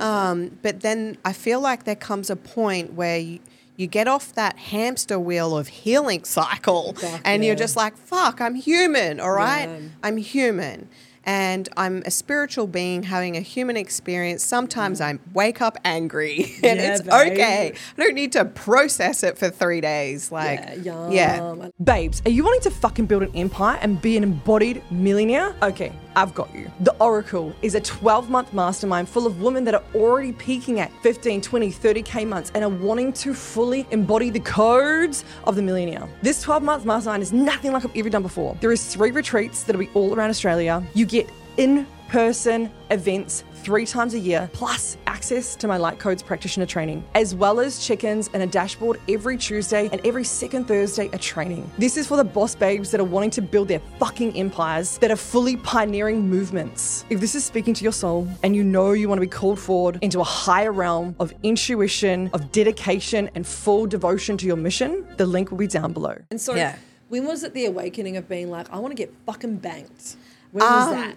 um, 0.00 0.58
but 0.62 0.80
then 0.80 1.18
I 1.24 1.32
feel 1.32 1.60
like 1.60 1.84
there 1.84 1.94
comes 1.94 2.30
a 2.30 2.36
point 2.36 2.94
where 2.94 3.18
you, 3.18 3.38
you 3.76 3.86
get 3.86 4.08
off 4.08 4.34
that 4.34 4.58
hamster 4.58 5.18
wheel 5.18 5.56
of 5.56 5.68
healing 5.68 6.24
cycle 6.24 6.94
Fuck 6.94 7.20
and 7.24 7.44
you're 7.44 7.54
just 7.54 7.76
like, 7.76 7.96
fuck, 7.96 8.40
I'm 8.40 8.54
human, 8.54 9.20
all 9.20 9.32
right? 9.32 9.68
Yeah. 9.68 9.88
I'm 10.02 10.16
human. 10.16 10.88
And 11.26 11.68
I'm 11.76 12.02
a 12.06 12.10
spiritual 12.10 12.66
being 12.68 13.02
having 13.02 13.36
a 13.36 13.40
human 13.40 13.76
experience. 13.76 14.44
Sometimes 14.44 15.00
I 15.00 15.18
wake 15.34 15.60
up 15.60 15.76
angry 15.84 16.44
and 16.62 16.78
Yeah, 16.80 16.92
it's 16.94 17.02
babe. 17.02 17.32
okay. 17.32 17.72
I 17.98 18.00
don't 18.00 18.14
need 18.14 18.32
to 18.32 18.44
process 18.44 19.22
it 19.24 19.36
for 19.36 19.50
three 19.50 19.80
days. 19.80 20.30
Like, 20.30 20.60
yeah, 20.82 21.10
yeah. 21.10 21.68
Babes, 21.82 22.22
are 22.24 22.30
you 22.30 22.44
wanting 22.44 22.60
to 22.62 22.70
fucking 22.70 23.06
build 23.06 23.24
an 23.24 23.32
empire 23.34 23.78
and 23.82 24.00
be 24.00 24.16
an 24.16 24.22
embodied 24.22 24.82
millionaire? 24.92 25.54
Okay, 25.62 25.92
I've 26.14 26.32
got 26.32 26.54
you. 26.54 26.70
The 26.80 26.94
Oracle 27.00 27.52
is 27.60 27.74
a 27.74 27.80
12 27.80 28.30
month 28.30 28.52
mastermind 28.54 29.08
full 29.08 29.26
of 29.26 29.42
women 29.42 29.64
that 29.64 29.74
are 29.74 29.82
already 29.96 30.32
peaking 30.32 30.78
at 30.78 30.92
15, 31.02 31.40
20, 31.40 31.70
30k 31.72 32.26
months 32.26 32.52
and 32.54 32.62
are 32.62 32.70
wanting 32.70 33.12
to 33.14 33.34
fully 33.34 33.84
embody 33.90 34.30
the 34.30 34.40
codes 34.40 35.24
of 35.44 35.56
the 35.56 35.62
millionaire. 35.62 36.08
This 36.22 36.40
12 36.42 36.62
month 36.62 36.84
mastermind 36.84 37.22
is 37.24 37.32
nothing 37.32 37.72
like 37.72 37.84
I've 37.84 37.96
ever 37.96 38.08
done 38.10 38.22
before. 38.22 38.56
There 38.60 38.70
is 38.70 38.86
three 38.94 39.10
retreats 39.10 39.64
that'll 39.64 39.80
be 39.80 39.90
all 39.94 40.14
around 40.14 40.30
Australia. 40.30 40.82
You 40.94 41.04
get 41.06 41.15
in 41.56 41.86
person 42.08 42.70
events 42.90 43.42
three 43.54 43.84
times 43.84 44.14
a 44.14 44.18
year, 44.18 44.48
plus 44.52 44.96
access 45.08 45.56
to 45.56 45.66
my 45.66 45.76
Light 45.76 45.98
Codes 45.98 46.22
practitioner 46.22 46.66
training, 46.66 47.02
as 47.16 47.34
well 47.34 47.58
as 47.58 47.84
chickens 47.84 48.30
and 48.32 48.40
a 48.44 48.46
dashboard 48.46 49.00
every 49.08 49.36
Tuesday 49.36 49.88
and 49.90 50.00
every 50.06 50.22
second 50.22 50.68
Thursday 50.68 51.08
a 51.12 51.18
training. 51.18 51.68
This 51.76 51.96
is 51.96 52.06
for 52.06 52.16
the 52.16 52.22
boss 52.22 52.54
babes 52.54 52.92
that 52.92 53.00
are 53.00 53.04
wanting 53.04 53.30
to 53.30 53.42
build 53.42 53.66
their 53.66 53.80
fucking 53.98 54.36
empires 54.36 54.98
that 54.98 55.10
are 55.10 55.16
fully 55.16 55.56
pioneering 55.56 56.28
movements. 56.28 57.04
If 57.10 57.18
this 57.20 57.34
is 57.34 57.44
speaking 57.44 57.74
to 57.74 57.82
your 57.82 57.92
soul 57.92 58.28
and 58.44 58.54
you 58.54 58.62
know 58.62 58.92
you 58.92 59.08
want 59.08 59.18
to 59.18 59.26
be 59.26 59.30
called 59.30 59.58
forward 59.58 59.98
into 60.00 60.20
a 60.20 60.24
higher 60.24 60.70
realm 60.70 61.16
of 61.18 61.34
intuition, 61.42 62.30
of 62.34 62.52
dedication, 62.52 63.28
and 63.34 63.44
full 63.44 63.86
devotion 63.88 64.36
to 64.38 64.46
your 64.46 64.56
mission, 64.56 65.04
the 65.16 65.26
link 65.26 65.50
will 65.50 65.58
be 65.58 65.66
down 65.66 65.92
below. 65.92 66.16
And 66.30 66.40
so, 66.40 66.54
Yeah. 66.54 66.76
when 67.08 67.24
was 67.24 67.42
it 67.42 67.52
the 67.52 67.64
awakening 67.64 68.16
of 68.16 68.28
being 68.28 68.48
like, 68.48 68.72
I 68.72 68.78
want 68.78 68.92
to 68.92 68.96
get 68.96 69.12
fucking 69.26 69.56
banked? 69.56 70.14
When 70.52 70.64
was 70.64 70.86
Um, 70.86 70.94
that? 70.94 71.16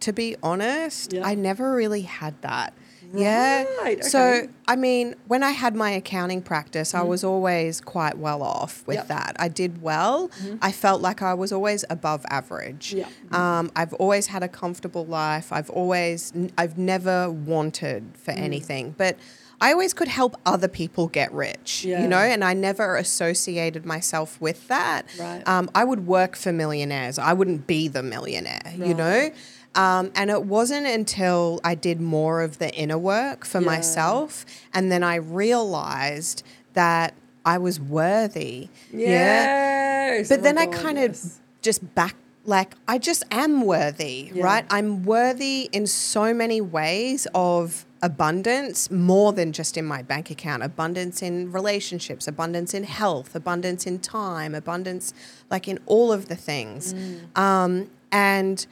To 0.00 0.12
be 0.12 0.36
honest, 0.42 1.12
Yeah. 1.12 1.26
I 1.26 1.34
never 1.34 1.74
really 1.74 2.02
had 2.02 2.40
that. 2.42 2.72
Yeah. 3.14 3.64
Right, 3.82 4.04
So. 4.04 4.48
I 4.66 4.76
mean, 4.76 5.14
when 5.28 5.42
I 5.42 5.52
had 5.52 5.74
my 5.74 5.90
accounting 5.92 6.42
practice, 6.42 6.92
I 6.94 7.00
was 7.00 7.24
always 7.24 7.80
quite 7.80 8.18
well 8.18 8.42
off 8.42 8.82
with 8.86 8.96
Yep. 8.96 9.08
that. 9.08 9.36
I 9.38 9.48
did 9.48 9.80
well. 9.80 10.30
I 10.60 10.72
felt 10.72 11.00
like 11.00 11.22
I 11.22 11.32
was 11.32 11.50
always 11.50 11.86
above 11.88 12.26
average. 12.28 12.92
Yeah. 12.92 13.06
Um, 13.32 13.70
I've 13.74 13.94
always 13.94 14.26
had 14.26 14.42
a 14.42 14.48
comfortable 14.48 15.06
life. 15.06 15.52
I've 15.52 15.70
always, 15.70 16.34
I've 16.58 16.76
never 16.76 17.30
wanted 17.30 18.10
for 18.22 18.32
Mm. 18.34 18.38
anything, 18.42 18.94
but 18.98 19.16
I 19.60 19.72
always 19.72 19.92
could 19.94 20.08
help 20.08 20.36
other 20.46 20.68
people 20.68 21.08
get 21.08 21.32
rich, 21.32 21.84
Yeah. 21.84 22.02
you 22.02 22.08
know, 22.08 22.18
and 22.18 22.44
I 22.44 22.52
never 22.52 22.94
associated 22.96 23.86
myself 23.86 24.38
with 24.40 24.68
that. 24.68 25.06
Right. 25.18 25.42
Um, 25.48 25.70
I 25.74 25.82
would 25.82 26.06
work 26.06 26.36
for 26.36 26.52
millionaires. 26.52 27.18
I 27.18 27.32
wouldn't 27.32 27.66
be 27.66 27.88
the 27.88 28.02
millionaire, 28.02 28.60
you 28.76 28.92
know? 28.94 29.30
Um, 29.74 30.10
and 30.14 30.30
it 30.30 30.44
wasn't 30.44 30.86
until 30.86 31.60
I 31.62 31.74
did 31.74 32.00
more 32.00 32.42
of 32.42 32.58
the 32.58 32.74
inner 32.74 32.98
work 32.98 33.44
for 33.44 33.60
Yeah. 33.60 33.66
myself 33.66 34.44
and 34.74 34.90
then 34.90 35.02
I 35.04 35.16
realized 35.16 36.42
that 36.74 37.14
I 37.44 37.58
was 37.58 37.78
worthy. 37.80 38.68
Yes. 38.92 40.28
But 40.28 40.40
Oh 40.40 40.42
then 40.42 40.58
I 40.58 40.66
kind 40.66 40.98
of 40.98 41.10
yes. 41.12 41.40
just 41.62 41.94
back, 41.94 42.14
like, 42.44 42.74
I 42.86 42.98
just 42.98 43.22
am 43.30 43.62
worthy, 43.62 44.30
Yeah. 44.34 44.44
right? 44.44 44.64
I'm 44.70 45.04
worthy 45.04 45.68
in 45.72 45.86
so 45.86 46.32
many 46.34 46.60
ways 46.60 47.26
of 47.34 47.84
abundance, 48.02 48.90
more 48.90 49.32
than 49.32 49.52
just 49.52 49.76
in 49.76 49.84
my 49.84 50.02
bank 50.02 50.30
account, 50.30 50.62
abundance 50.62 51.20
in 51.22 51.50
relationships, 51.52 52.28
abundance 52.28 52.72
in 52.74 52.84
health, 52.84 53.34
abundance 53.34 53.86
in 53.86 53.98
time, 53.98 54.54
abundance 54.54 55.12
like 55.50 55.66
in 55.68 55.78
all 55.86 56.12
of 56.12 56.28
the 56.28 56.36
things. 56.36 56.94
Mm. 56.94 57.38
Um, 57.38 57.90
and 58.12 58.66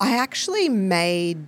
I 0.00 0.16
actually 0.16 0.68
made 0.68 1.46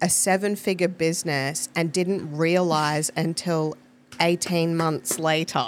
a 0.00 0.08
seven 0.08 0.56
figure 0.56 0.88
business 0.88 1.68
and 1.76 1.92
didn't 1.92 2.36
realize 2.36 3.10
until 3.16 3.76
18 4.20 4.76
months 4.76 5.18
later. 5.18 5.64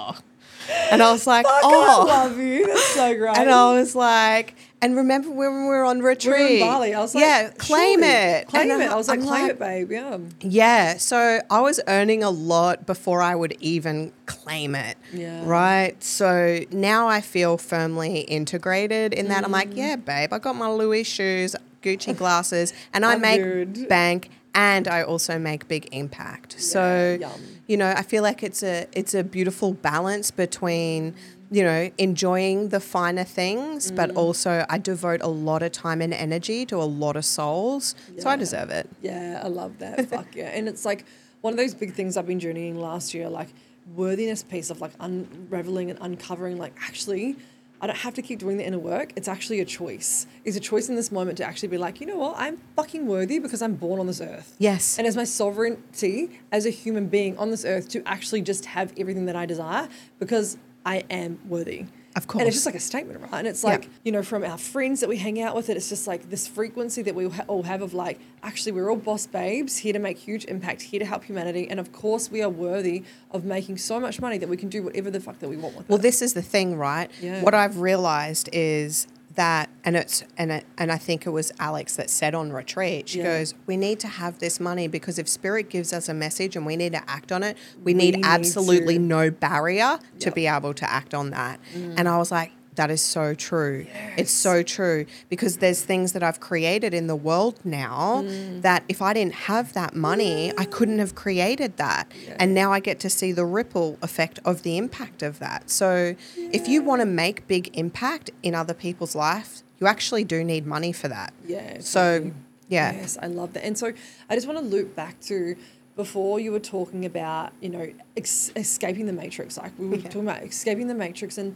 And 0.90 1.02
I 1.02 1.12
was 1.12 1.26
like, 1.26 1.46
Fuck, 1.46 1.60
oh. 1.62 2.06
I 2.08 2.24
love 2.24 2.38
you. 2.38 2.66
That's 2.66 2.94
so 2.94 3.14
great. 3.16 3.36
And 3.36 3.50
I 3.50 3.74
was 3.74 3.94
like, 3.94 4.54
and 4.84 4.96
remember 4.96 5.30
when 5.30 5.52
we 5.62 5.64
were 5.66 5.84
on 5.84 6.00
retreat? 6.00 6.36
we 6.36 6.42
were 6.44 6.48
in 6.50 6.60
Bali. 6.60 6.94
I 6.94 7.00
was 7.00 7.14
like, 7.14 7.22
yeah, 7.22 7.50
claim 7.58 8.04
it. 8.04 8.48
Claim 8.48 8.70
And 8.70 8.82
it. 8.82 8.90
I 8.90 8.94
was 8.94 9.08
like, 9.08 9.20
I'm 9.20 9.26
claim 9.26 9.50
it, 9.50 9.58
babe. 9.58 9.90
Yeah. 9.90 10.18
Yeah. 10.40 10.96
So 10.98 11.40
I 11.50 11.60
was 11.60 11.80
earning 11.88 12.22
a 12.22 12.30
lot 12.30 12.84
before 12.86 13.22
I 13.22 13.34
would 13.34 13.56
even 13.60 14.12
claim 14.26 14.74
it. 14.74 14.96
Yeah. 15.12 15.42
Right. 15.44 16.02
So 16.04 16.60
now 16.70 17.08
I 17.08 17.20
feel 17.20 17.56
firmly 17.58 18.20
integrated 18.20 19.12
in 19.14 19.28
that. 19.28 19.44
I'm 19.44 19.50
Mm. 19.50 19.60
like, 19.60 19.76
yeah, 19.76 19.96
babe, 19.96 20.32
I 20.32 20.38
got 20.38 20.54
my 20.56 20.68
Louis 20.70 21.04
shoes, 21.04 21.56
Gucci 21.82 22.16
glasses, 22.22 22.72
and 22.92 23.04
I 23.04 23.16
make 23.16 23.88
bank 23.88 24.28
and 24.54 24.86
I 24.86 25.02
also 25.02 25.38
make 25.38 25.66
big 25.66 25.88
impact. 25.92 26.60
So 26.60 27.16
yum. 27.20 27.32
You 27.66 27.78
know, 27.78 27.88
I 27.96 28.02
feel 28.02 28.22
like 28.22 28.42
it's 28.42 28.62
a 28.62 28.86
it's 28.92 29.14
a 29.14 29.24
beautiful 29.24 29.72
balance 29.72 30.30
between 30.30 31.14
you 31.50 31.62
know 31.62 31.90
enjoying 31.98 32.68
the 32.70 32.80
finer 32.80 33.24
things, 33.24 33.90
but 33.90 34.10
Mm. 34.10 34.16
also 34.16 34.64
I 34.68 34.78
devote 34.78 35.20
a 35.22 35.28
lot 35.28 35.62
of 35.62 35.72
time 35.72 36.00
and 36.00 36.12
energy 36.14 36.64
to 36.66 36.76
a 36.76 36.88
lot 37.02 37.16
of 37.16 37.24
souls, 37.24 37.94
so 38.18 38.28
I 38.30 38.36
deserve 38.36 38.70
it. 38.70 38.88
Yeah, 39.02 39.40
I 39.44 39.48
love 39.48 39.78
that. 39.78 40.08
Fuck 40.10 40.34
yeah. 40.34 40.48
And 40.56 40.68
it's 40.68 40.84
like 40.84 41.04
one 41.42 41.52
of 41.52 41.56
those 41.58 41.74
big 41.74 41.92
things 41.94 42.16
I've 42.16 42.26
been 42.26 42.40
journeying 42.40 42.80
last 42.80 43.14
year, 43.14 43.28
like 43.28 43.48
worthiness 43.94 44.42
piece 44.42 44.70
of 44.70 44.80
like 44.80 44.92
unraveling 45.00 45.90
and 45.90 45.98
uncovering, 46.00 46.56
like 46.58 46.74
actually, 46.88 47.36
I 47.82 47.86
don't 47.86 47.96
have 47.98 48.14
to 48.14 48.22
keep 48.22 48.38
doing 48.38 48.56
the 48.56 48.64
inner 48.66 48.78
work. 48.78 49.12
It's 49.14 49.28
actually 49.28 49.60
a 49.60 49.64
choice. 49.66 50.26
It's 50.46 50.56
a 50.56 50.60
choice 50.60 50.88
in 50.88 50.94
this 50.94 51.12
moment 51.12 51.36
to 51.38 51.44
actually 51.44 51.68
be 51.68 51.76
like, 51.76 52.00
you 52.00 52.06
know 52.06 52.16
what? 52.16 52.34
I'm 52.38 52.56
fucking 52.76 53.06
worthy 53.06 53.38
because 53.38 53.60
I'm 53.60 53.74
born 53.74 54.00
on 54.00 54.06
this 54.06 54.22
earth. 54.22 54.54
Yes. 54.58 54.96
And 54.96 55.06
as 55.06 55.16
my 55.16 55.24
sovereignty 55.24 56.40
as 56.50 56.64
a 56.64 56.70
human 56.70 57.08
being 57.08 57.36
on 57.36 57.50
this 57.50 57.64
earth 57.66 57.88
to 57.90 58.02
actually 58.08 58.40
just 58.40 58.64
have 58.66 58.94
everything 58.96 59.26
that 59.26 59.36
I 59.36 59.44
desire 59.44 59.88
because 60.18 60.56
I 60.84 61.04
am 61.10 61.38
worthy. 61.48 61.86
Of 62.16 62.28
course. 62.28 62.40
And 62.42 62.46
it's 62.48 62.56
just 62.56 62.66
like 62.66 62.76
a 62.76 62.80
statement, 62.80 63.20
right? 63.22 63.38
And 63.40 63.48
it's 63.48 63.64
Yeah. 63.64 63.70
like, 63.70 63.88
you 64.04 64.12
know, 64.12 64.22
from 64.22 64.44
our 64.44 64.56
friends 64.56 65.00
that 65.00 65.08
we 65.08 65.16
hang 65.16 65.40
out 65.42 65.56
with, 65.56 65.68
it, 65.68 65.76
it's 65.76 65.88
just 65.88 66.06
like 66.06 66.30
this 66.30 66.46
frequency 66.46 67.02
that 67.02 67.14
we 67.16 67.26
all 67.48 67.64
have 67.64 67.82
of 67.82 67.92
like, 67.92 68.20
actually, 68.44 68.70
we're 68.70 68.88
all 68.88 68.96
boss 68.96 69.26
babes 69.26 69.78
here 69.78 69.92
to 69.92 69.98
make 69.98 70.18
huge 70.18 70.44
impact, 70.44 70.82
here 70.82 71.00
to 71.00 71.06
help 71.06 71.24
humanity. 71.24 71.68
And 71.68 71.80
of 71.80 71.90
course, 71.90 72.30
we 72.30 72.40
are 72.40 72.48
worthy 72.48 73.02
of 73.32 73.44
making 73.44 73.78
so 73.78 73.98
much 73.98 74.20
money 74.20 74.38
that 74.38 74.48
we 74.48 74.56
can 74.56 74.68
do 74.68 74.84
whatever 74.84 75.10
the 75.10 75.18
fuck 75.18 75.40
that 75.40 75.48
we 75.48 75.56
want 75.56 75.76
with 75.76 75.88
Well, 75.88 75.98
it. 75.98 76.02
this 76.02 76.22
is 76.22 76.34
the 76.34 76.42
thing, 76.42 76.76
right? 76.76 77.10
Yeah. 77.20 77.42
What 77.42 77.54
I've 77.54 77.80
realized 77.80 78.48
is 78.52 79.08
that, 79.34 79.68
and 79.84 79.96
it's 79.96 80.24
and 80.36 80.50
it, 80.52 80.66
and 80.78 80.90
I 80.92 80.98
think 80.98 81.26
it 81.26 81.30
was 81.30 81.52
Alex 81.58 81.96
that 81.96 82.10
said 82.10 82.34
on 82.34 82.52
retreat. 82.52 83.08
She 83.08 83.18
Yeah. 83.18 83.24
goes, 83.38 83.54
"We 83.66 83.76
need 83.76 83.98
to 84.00 84.08
have 84.08 84.38
this 84.38 84.60
money 84.60 84.88
because 84.88 85.18
if 85.18 85.28
spirit 85.28 85.68
gives 85.70 85.92
us 85.92 86.08
a 86.08 86.14
message 86.14 86.56
and 86.56 86.64
we 86.64 86.76
need 86.76 86.92
to 86.92 87.02
act 87.10 87.32
on 87.32 87.42
it, 87.42 87.56
we, 87.82 87.94
need, 87.94 88.16
need 88.16 88.24
absolutely 88.24 88.94
to." 88.94 89.00
no 89.00 89.30
barrier 89.30 89.98
to 90.20 90.30
be 90.30 90.46
able 90.46 90.74
to 90.74 90.90
act 90.90 91.14
on 91.14 91.30
that." 91.30 91.58
Mm. 91.76 91.94
And 91.98 92.08
I 92.08 92.18
was 92.18 92.30
like. 92.30 92.52
That 92.76 92.90
is 92.90 93.00
so 93.00 93.34
true. 93.34 93.86
It's 94.16 94.32
so 94.32 94.62
true 94.64 95.06
because 95.28 95.58
there's 95.58 95.82
things 95.82 96.12
that 96.12 96.22
I've 96.22 96.40
created 96.40 96.92
in 96.92 97.06
the 97.06 97.14
world 97.16 97.60
now 97.64 98.22
Mm. 98.24 98.62
that 98.62 98.82
if 98.88 99.00
I 99.00 99.12
didn't 99.12 99.34
have 99.50 99.72
that 99.74 99.94
money, 99.94 100.52
I 100.58 100.64
couldn't 100.64 100.98
have 100.98 101.14
created 101.14 101.76
that. 101.76 102.10
And 102.38 102.52
now 102.52 102.72
I 102.72 102.80
get 102.80 102.98
to 103.00 103.10
see 103.10 103.30
the 103.32 103.44
ripple 103.44 103.96
effect 104.02 104.40
of 104.44 104.62
the 104.62 104.76
impact 104.76 105.22
of 105.22 105.38
that. 105.38 105.70
So 105.70 106.16
if 106.36 106.66
you 106.68 106.82
want 106.82 107.00
to 107.00 107.06
make 107.06 107.46
big 107.46 107.70
impact 107.78 108.30
in 108.42 108.54
other 108.54 108.74
people's 108.74 109.14
life, 109.14 109.62
you 109.80 109.86
actually 109.86 110.24
do 110.24 110.42
need 110.42 110.66
money 110.66 110.92
for 110.92 111.08
that. 111.08 111.32
Yeah. 111.46 111.76
So, 111.80 112.32
yeah. 112.68 112.92
Yes, 112.92 113.18
I 113.22 113.26
love 113.26 113.52
that. 113.52 113.64
And 113.64 113.78
so 113.78 113.92
I 114.28 114.34
just 114.34 114.46
want 114.48 114.58
to 114.58 114.64
loop 114.64 114.96
back 114.96 115.20
to 115.22 115.54
before 115.96 116.40
you 116.40 116.50
were 116.50 116.58
talking 116.58 117.04
about, 117.04 117.52
you 117.60 117.68
know, 117.68 117.86
ex- 118.16 118.50
escaping 118.56 119.06
the 119.06 119.12
matrix. 119.12 119.56
Like 119.56 119.72
we 119.78 119.86
were 119.86 119.96
Yeah. 119.96 120.02
talking 120.04 120.22
about 120.22 120.42
escaping 120.42 120.88
the 120.88 120.94
matrix. 120.94 121.38
And 121.38 121.54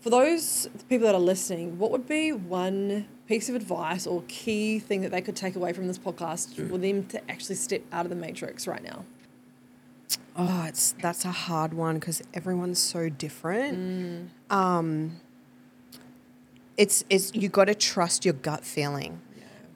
for 0.00 0.10
those 0.10 0.68
people 0.88 1.06
that 1.06 1.14
are 1.14 1.20
listening, 1.20 1.78
what 1.78 1.90
would 1.90 2.06
be 2.06 2.32
one 2.32 3.06
piece 3.26 3.48
of 3.48 3.54
advice 3.54 4.06
or 4.06 4.22
key 4.28 4.78
thing 4.78 5.02
that 5.02 5.10
they 5.10 5.20
could 5.20 5.36
take 5.36 5.54
away 5.56 5.72
from 5.72 5.86
this 5.86 5.98
podcast 5.98 6.54
for 6.68 6.78
them 6.78 7.04
to 7.06 7.30
actually 7.30 7.56
step 7.56 7.82
out 7.92 8.06
of 8.06 8.10
the 8.10 8.16
matrix 8.16 8.66
right 8.66 8.82
now? 8.82 9.04
Oh, 10.36 10.64
it's 10.68 10.94
that's 11.02 11.24
a 11.24 11.32
hard 11.32 11.74
one 11.74 11.96
because 11.98 12.22
everyone's 12.32 12.78
so 12.78 13.08
different. 13.08 14.30
Um, 14.50 15.20
it's 16.76 17.04
it's 17.10 17.34
you 17.34 17.48
got 17.48 17.64
to 17.64 17.74
trust 17.74 18.24
your 18.24 18.34
gut 18.34 18.64
feeling, 18.64 19.20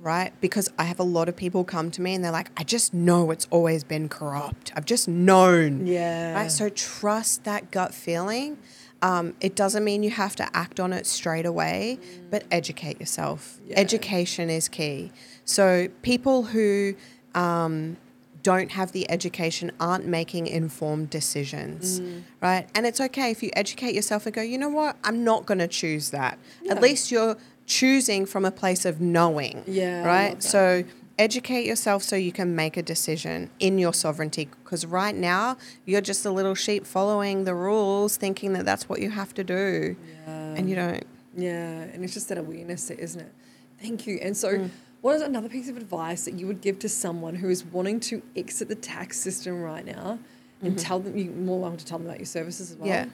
right? 0.01 0.33
Because 0.41 0.71
I 0.79 0.85
have 0.85 1.01
a 1.01 1.05
lot 1.05 1.29
of 1.29 1.35
people 1.35 1.65
come 1.65 1.91
to 1.91 2.01
me 2.01 2.15
and 2.15 2.25
they're 2.25 2.31
like, 2.31 2.51
I 2.57 2.63
just 2.63 2.95
know 2.95 3.33
it's 3.33 3.49
always 3.51 3.83
been 3.83 4.09
corrupt. 4.09 4.73
I've 4.77 4.87
just 4.87 5.09
known. 5.09 5.85
Yeah. 5.85 6.35
Right. 6.35 6.51
So 6.51 6.69
trust 6.69 7.43
that 7.43 7.73
gut 7.73 7.93
feeling. 7.93 8.57
Um, 9.03 9.35
it 9.41 9.57
doesn't 9.57 9.83
mean 9.85 10.03
you 10.03 10.11
have 10.11 10.37
to 10.37 10.49
act 10.57 10.79
on 10.81 10.93
it 10.93 11.07
straight 11.07 11.45
away, 11.45 11.99
but 12.31 12.45
educate 12.51 13.01
yourself. 13.01 13.59
Yeah. 13.67 13.79
Education 13.79 14.49
is 14.49 14.69
key. 14.69 15.11
So 15.45 15.89
people 16.03 16.45
who 16.45 16.95
um, 17.35 17.97
don't 18.45 18.71
have 18.73 18.93
the 18.93 19.11
education 19.11 19.73
aren't 19.81 20.07
making 20.07 20.47
informed 20.47 21.11
decisions, 21.11 22.01
Mm. 22.01 22.23
right? 22.41 22.69
And 22.77 22.87
it's 22.87 23.01
okay 23.01 23.31
if 23.33 23.43
you 23.43 23.51
educate 23.55 23.95
yourself 23.95 24.25
and 24.27 24.35
go, 24.35 24.43
you 24.43 24.57
know 24.59 24.69
what, 24.69 24.97
I'm 25.05 25.25
not 25.25 25.47
going 25.47 25.59
to 25.59 25.69
choose 25.69 26.11
that. 26.11 26.39
Yeah. 26.63 26.73
At 26.73 26.81
least 26.81 27.11
you're 27.11 27.37
choosing 27.67 28.27
from 28.27 28.45
a 28.45 28.51
place 28.51 28.85
of 28.85 29.01
knowing, 29.01 29.63
Yeah, 29.67 30.05
right? 30.05 30.43
So 30.43 30.85
educate 31.19 31.67
yourself 31.67 32.03
so 32.03 32.17
you 32.17 32.33
can 32.33 32.55
make 32.57 32.77
a 32.77 32.83
decision 32.83 33.51
in 33.61 33.79
your 33.79 33.93
sovereignty 33.95 34.49
because 34.65 34.85
right 34.87 35.15
now 35.15 35.57
you're 35.85 36.01
just 36.01 36.25
a 36.25 36.31
little 36.31 36.55
sheep 36.55 36.87
following 36.87 37.45
the 37.45 37.55
rules 37.55 38.17
thinking 38.17 38.53
that 38.55 38.65
that's 38.65 38.89
what 38.89 39.01
you 39.01 39.11
have 39.11 39.33
to 39.35 39.45
do 39.45 39.97
and 40.27 40.69
you 40.69 40.77
don't 40.77 41.05
Yeah, 41.37 41.83
and 41.93 42.05
it's 42.05 42.15
just 42.15 42.29
that 42.29 42.39
awareness, 42.39 42.91
isn't 42.91 43.21
it? 43.21 43.33
Thank 43.81 44.07
you. 44.07 44.19
And 44.23 44.37
so, 44.37 44.49
Mm. 44.59 44.71
what 45.01 45.17
is 45.17 45.23
another 45.23 45.49
piece 45.49 45.69
of 45.69 45.77
advice 45.77 46.25
that 46.27 46.35
you 46.35 46.47
would 46.47 46.61
give 46.61 46.79
to 46.81 46.89
someone 46.89 47.37
who 47.37 47.49
is 47.49 47.65
wanting 47.65 48.01
to 48.01 48.23
exit 48.37 48.69
the 48.69 48.75
tax 48.75 49.19
system 49.19 49.63
right 49.63 49.85
now, 49.85 50.19
and 50.61 50.79
tell 50.79 51.01
them 51.01 51.17
you're 51.17 51.33
more 51.33 51.59
welcome 51.61 51.79
to 51.79 51.85
tell 51.85 51.99
them 51.99 52.07
about 52.07 52.19
your 52.21 52.27
services 52.27 52.71
as 52.71 52.77
well. 52.77 52.89
Mm-hmm. 52.89 53.11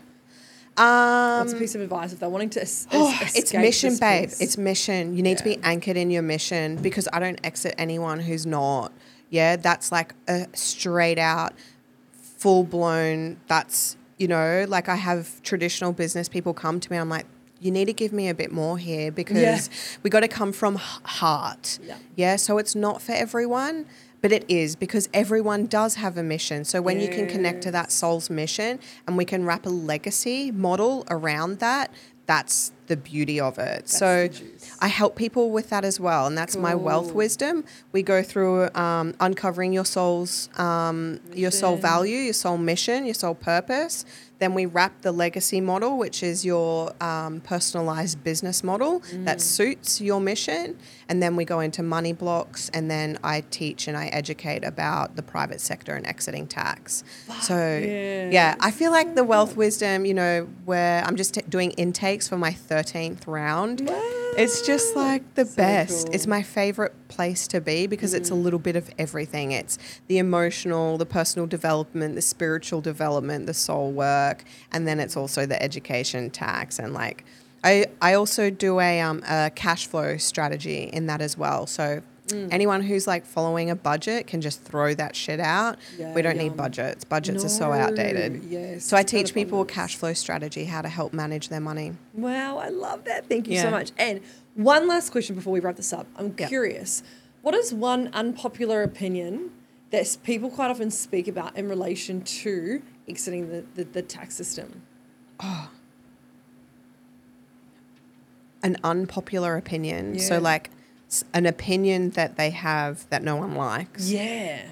Yeah 0.79 1.39
What's 1.41 1.53
a 1.53 1.57
um 1.57 1.61
piece 1.61 1.75
of 1.75 1.81
advice 1.81 2.13
if 2.13 2.21
they're 2.21 2.29
wanting 2.29 2.51
to? 2.51 2.63
Es- 2.63 2.87
oh, 2.93 3.17
it's 3.35 3.53
mission 3.53 3.97
babe 3.99 4.31
it's 4.41 4.57
mission. 4.57 5.17
You 5.17 5.23
need 5.23 5.39
to 5.39 5.45
be 5.45 5.59
anchored 5.63 5.97
in 5.97 6.11
your 6.11 6.23
mission 6.23 6.77
because 6.77 7.09
i 7.13 7.19
don't 7.19 7.41
exit 7.45 7.75
anyone 7.79 8.21
who's 8.21 8.47
not. 8.47 8.93
Yeah 9.31 9.57
that's 9.57 9.93
like 9.93 10.15
a 10.29 10.47
straight 10.55 11.19
out 11.19 11.53
full 12.13 12.65
blown 12.65 13.39
that's 13.47 13.97
you 14.19 14.29
know 14.29 14.65
like 14.69 14.89
i 14.89 14.95
have 14.95 15.43
traditional 15.43 15.93
business 15.93 16.29
people 16.29 16.55
come 16.55 16.79
to 16.81 16.91
me 16.93 16.97
i'm 16.97 17.09
like 17.09 17.27
you 17.61 17.71
need 17.73 17.87
to 17.87 17.93
give 17.93 18.13
me 18.13 18.29
a 18.29 18.35
bit 18.35 18.53
more 18.53 18.79
here 18.79 19.11
because 19.11 19.69
we 20.05 20.11
got 20.11 20.21
to 20.21 20.29
come 20.29 20.53
from 20.53 20.77
heart. 20.77 21.81
Yeah. 21.83 21.97
yeah 22.15 22.37
so 22.37 22.59
it's 22.59 22.77
not 22.77 23.03
for 23.03 23.11
everyone 23.13 23.85
but 24.21 24.33
it 24.33 24.45
is 24.49 24.77
because 24.77 25.09
everyone 25.15 25.67
does 25.67 25.97
have 25.97 26.17
a 26.17 26.23
mission. 26.23 26.65
So 26.65 26.83
when 26.83 27.01
you 27.01 27.09
can 27.09 27.27
connect 27.27 27.63
to 27.63 27.71
that 27.71 27.93
soul's 27.93 28.31
mission 28.31 28.79
and 29.07 29.17
we 29.17 29.25
can 29.25 29.45
wrap 29.45 29.67
a 29.67 29.71
legacy 29.71 30.51
model 30.51 31.05
around 31.11 31.59
that 31.61 31.93
that's 32.27 32.73
the 32.89 32.97
beauty 32.97 33.39
of 33.41 33.59
it 33.59 33.89
so. 33.89 34.29
I 34.81 34.89
help 34.89 35.17
people 35.17 35.51
with 35.51 35.71
that 35.71 35.85
as 35.85 35.99
well, 36.01 36.27
and 36.27 36.37
that's 36.39 36.57
my 36.57 36.75
wealth 36.75 37.13
wisdom. 37.13 37.65
We 37.93 38.03
go 38.03 38.23
through 38.23 38.71
um, 38.75 39.15
uncovering 39.21 39.73
your 39.73 39.85
soul's, 39.85 40.49
um, 40.59 41.21
your 41.35 41.51
soul 41.51 41.77
value, 41.77 42.19
your 42.19 42.33
soul 42.33 42.59
mission, 42.59 43.05
your 43.05 43.15
soul 43.15 43.35
purpose. 43.35 44.05
Then 44.39 44.55
we 44.55 44.67
wrap 44.67 45.03
the 45.03 45.11
legacy 45.11 45.61
model, 45.61 45.99
which 45.99 46.23
is 46.23 46.45
your 46.45 46.93
um, 47.03 47.41
personalized 47.41 48.23
business 48.23 48.63
model 48.63 49.01
Mm. 49.01 49.25
that 49.25 49.41
suits 49.41 50.01
your 50.01 50.21
mission. 50.21 50.77
And 51.09 51.21
then 51.23 51.35
we 51.35 51.45
go 51.45 51.59
into 51.59 51.83
money 51.83 52.13
blocks, 52.13 52.71
and 52.73 52.89
then 52.89 53.19
I 53.25 53.43
teach 53.51 53.89
and 53.89 53.97
I 53.97 54.07
educate 54.07 54.63
about 54.65 55.17
the 55.17 55.23
private 55.23 55.61
sector 55.61 55.95
and 55.97 56.07
exiting 56.07 56.47
tax. 56.47 57.03
so, 57.41 57.57
yeah. 57.57 58.31
yeah, 58.31 58.55
I 58.61 58.71
feel 58.71 58.93
like 58.93 59.15
the 59.17 59.25
wealth 59.25 59.57
wisdom, 59.57 60.05
you 60.07 60.15
know, 60.15 60.47
where 60.67 61.03
I'm 61.05 61.17
just 61.17 61.35
t- 61.35 61.43
doing 61.49 61.73
intakes 61.73 62.29
for 62.29 62.39
my 62.39 62.53
13th 62.83 63.27
round. 63.27 63.83
It's 64.37 64.65
just 64.67 64.95
like 64.95 65.35
the 65.35 65.45
So 65.45 65.57
best. 65.57 66.07
cool. 66.07 66.15
It's 66.15 66.27
my 66.27 66.43
favorite 66.43 66.95
place 67.09 67.49
to 67.49 67.61
be 67.61 67.87
because 67.87 68.15
it's 68.15 68.31
a 68.31 68.35
little 68.35 68.59
bit 68.59 68.77
of 68.77 68.89
everything. 68.99 69.53
It's 69.53 69.79
the 70.07 70.19
emotional, 70.19 70.97
the 70.99 71.07
personal 71.07 71.47
development, 71.47 72.15
the 72.15 72.23
spiritual 72.23 72.81
development, 72.81 73.47
the 73.47 73.55
soul 73.55 73.91
work, 73.91 74.45
and 74.71 74.87
then 74.87 75.01
it's 75.01 75.17
also 75.17 75.45
the 75.47 75.61
education 75.63 76.31
tax 76.31 76.79
and 76.79 76.95
like 76.95 77.25
I 77.65 77.87
I 78.01 78.15
also 78.15 78.51
do 78.51 78.79
a 78.79 79.01
um 79.01 79.25
a 79.29 79.51
cash 79.55 79.87
flow 79.89 80.17
strategy 80.19 80.85
in 80.93 81.07
that 81.07 81.21
as 81.21 81.37
well. 81.37 81.67
So 81.67 82.03
Mm. 82.29 82.49
anyone 82.53 82.83
who's 82.83 83.07
like 83.07 83.25
following 83.27 83.71
a 83.71 83.77
budget 83.77 84.27
can 84.27 84.41
just 84.41 84.63
throw 84.63 84.95
that 84.95 85.17
shit 85.17 85.41
out. 85.41 85.79
Yeah, 85.99 86.13
we 86.15 86.23
don't 86.23 86.37
yum. 86.37 86.45
need 86.45 86.57
budgets. 86.57 87.05
Budgets 87.05 87.45
are 87.45 87.49
so 87.49 87.73
outdated. 87.73 88.45
yes, 88.45 88.85
So 88.85 88.97
I 88.97 89.03
teach 89.03 89.35
people 89.35 89.61
abundance. 89.61 89.75
cash 89.75 89.97
flow 89.97 90.13
strategy, 90.13 90.65
how 90.65 90.83
to 90.83 90.89
help 90.89 91.13
manage 91.13 91.49
their 91.49 91.61
money. 91.61 91.95
Wow, 92.15 92.59
I 92.59 92.69
love 92.69 93.05
that. 93.05 93.29
Thank 93.29 93.49
you 93.49 93.59
so 93.59 93.71
much. 93.71 93.93
And 93.99 94.21
one 94.55 94.87
last 94.89 95.11
question 95.11 95.35
before 95.37 95.53
we 95.53 95.61
wrap 95.61 95.77
this 95.77 95.93
up. 95.93 96.07
I'm 96.17 96.35
Yeah. 96.39 96.49
curious. 96.49 97.03
What 97.43 97.55
is 97.55 97.73
one 97.73 98.09
unpopular 98.13 98.83
opinion 98.83 99.51
that 99.91 100.19
people 100.23 100.51
quite 100.51 100.71
often 100.71 100.91
speak 100.91 101.29
about 101.29 101.57
in 101.57 101.69
relation 101.69 102.21
to 102.23 102.83
exiting 103.09 103.49
the, 103.49 103.65
the, 103.75 103.85
the 103.85 104.03
tax 104.03 104.35
system? 104.35 104.83
Oh. 105.41 105.71
An 108.63 108.77
unpopular 108.83 109.57
opinion. 109.57 110.19
So 110.19 110.39
like 110.41 110.71
an 111.33 111.47
opinion 111.47 112.11
that 112.11 112.37
they 112.37 112.51
have 112.51 113.09
that 113.11 113.23
no 113.23 113.37
one 113.37 113.55
likes. 113.55 114.11
Yeah. 114.11 114.71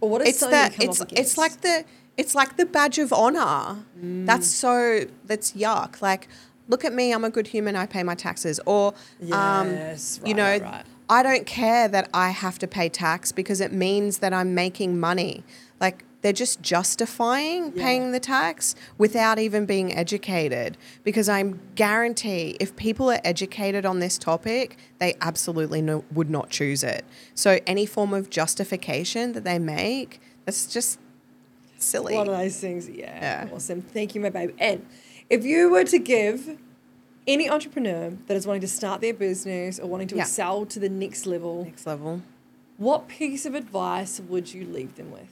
Or 0.00 0.08
what 0.10 0.22
is 0.22 0.28
It's 0.28 0.40
that 0.40 0.80
it's 0.80 1.02
it's 1.10 1.36
like 1.36 1.60
the 1.60 1.84
it's 2.16 2.34
like 2.34 2.56
the 2.56 2.66
badge 2.66 2.98
of 2.98 3.12
honor. 3.12 3.84
That's 3.96 4.46
so 4.46 5.06
that's 5.24 5.52
yuck. 5.52 6.00
Like 6.00 6.28
look 6.68 6.84
at 6.84 6.92
me, 6.92 7.12
I'm 7.12 7.24
a 7.24 7.30
good 7.30 7.48
human, 7.48 7.76
I 7.76 7.86
pay 7.86 8.02
my 8.02 8.14
taxes. 8.14 8.60
Or 8.66 8.94
um 9.32 9.70
Yes, 9.72 10.20
you 10.24 10.34
know, 10.34 10.44
right, 10.44 10.62
right. 10.62 10.84
I 11.08 11.22
don't 11.22 11.44
care 11.44 11.88
that 11.88 12.08
I 12.14 12.30
have 12.30 12.58
to 12.60 12.68
pay 12.68 12.88
tax 12.88 13.32
because 13.32 13.60
it 13.60 13.72
means 13.72 14.18
that 14.18 14.32
I'm 14.32 14.54
making 14.54 15.00
money. 15.00 15.42
Like 15.80 16.04
they're 16.22 16.32
just 16.32 16.60
justifying 16.60 17.72
paying 17.72 18.12
the 18.12 18.20
tax 18.20 18.74
without 18.98 19.38
even 19.38 19.64
being 19.66 19.94
educated. 19.94 20.76
Because 21.02 21.28
I 21.28 21.42
guarantee 21.74 22.56
if 22.60 22.76
people 22.76 23.10
are 23.10 23.20
educated 23.24 23.86
on 23.86 24.00
this 24.00 24.18
topic, 24.18 24.76
they 24.98 25.14
absolutely 25.20 25.80
no, 25.80 26.04
would 26.12 26.28
not 26.30 26.50
choose 26.50 26.82
it. 26.82 27.04
So 27.34 27.58
any 27.66 27.86
form 27.86 28.12
of 28.12 28.28
justification 28.28 29.32
that 29.32 29.44
they 29.44 29.58
make, 29.58 30.20
that's 30.44 30.66
just 30.66 30.98
silly. 31.78 32.14
One 32.14 32.28
of 32.28 32.36
those 32.36 32.58
things. 32.60 32.88
Yeah. 32.88 33.46
Yeah. 33.46 33.54
Awesome. 33.54 33.80
Thank 33.80 34.14
you, 34.14 34.20
my 34.20 34.30
babe. 34.30 34.54
And 34.58 34.84
if 35.30 35.44
you 35.44 35.70
were 35.70 35.84
to 35.84 35.98
give 35.98 36.58
any 37.26 37.48
entrepreneur 37.48 38.10
that 38.26 38.36
is 38.36 38.46
wanting 38.46 38.60
to 38.62 38.68
start 38.68 39.00
their 39.00 39.14
business 39.14 39.78
or 39.78 39.86
wanting 39.88 40.08
to 40.08 40.16
Yeah. 40.16 40.22
excel 40.22 40.66
to 40.66 40.78
the 40.78 40.88
next 40.88 41.24
level, 41.26 41.64
Next 41.64 41.86
level. 41.86 42.22
what 42.76 43.08
piece 43.08 43.46
of 43.46 43.54
advice 43.54 44.20
would 44.20 44.52
you 44.52 44.66
leave 44.66 44.96
them 44.96 45.10
with? 45.12 45.28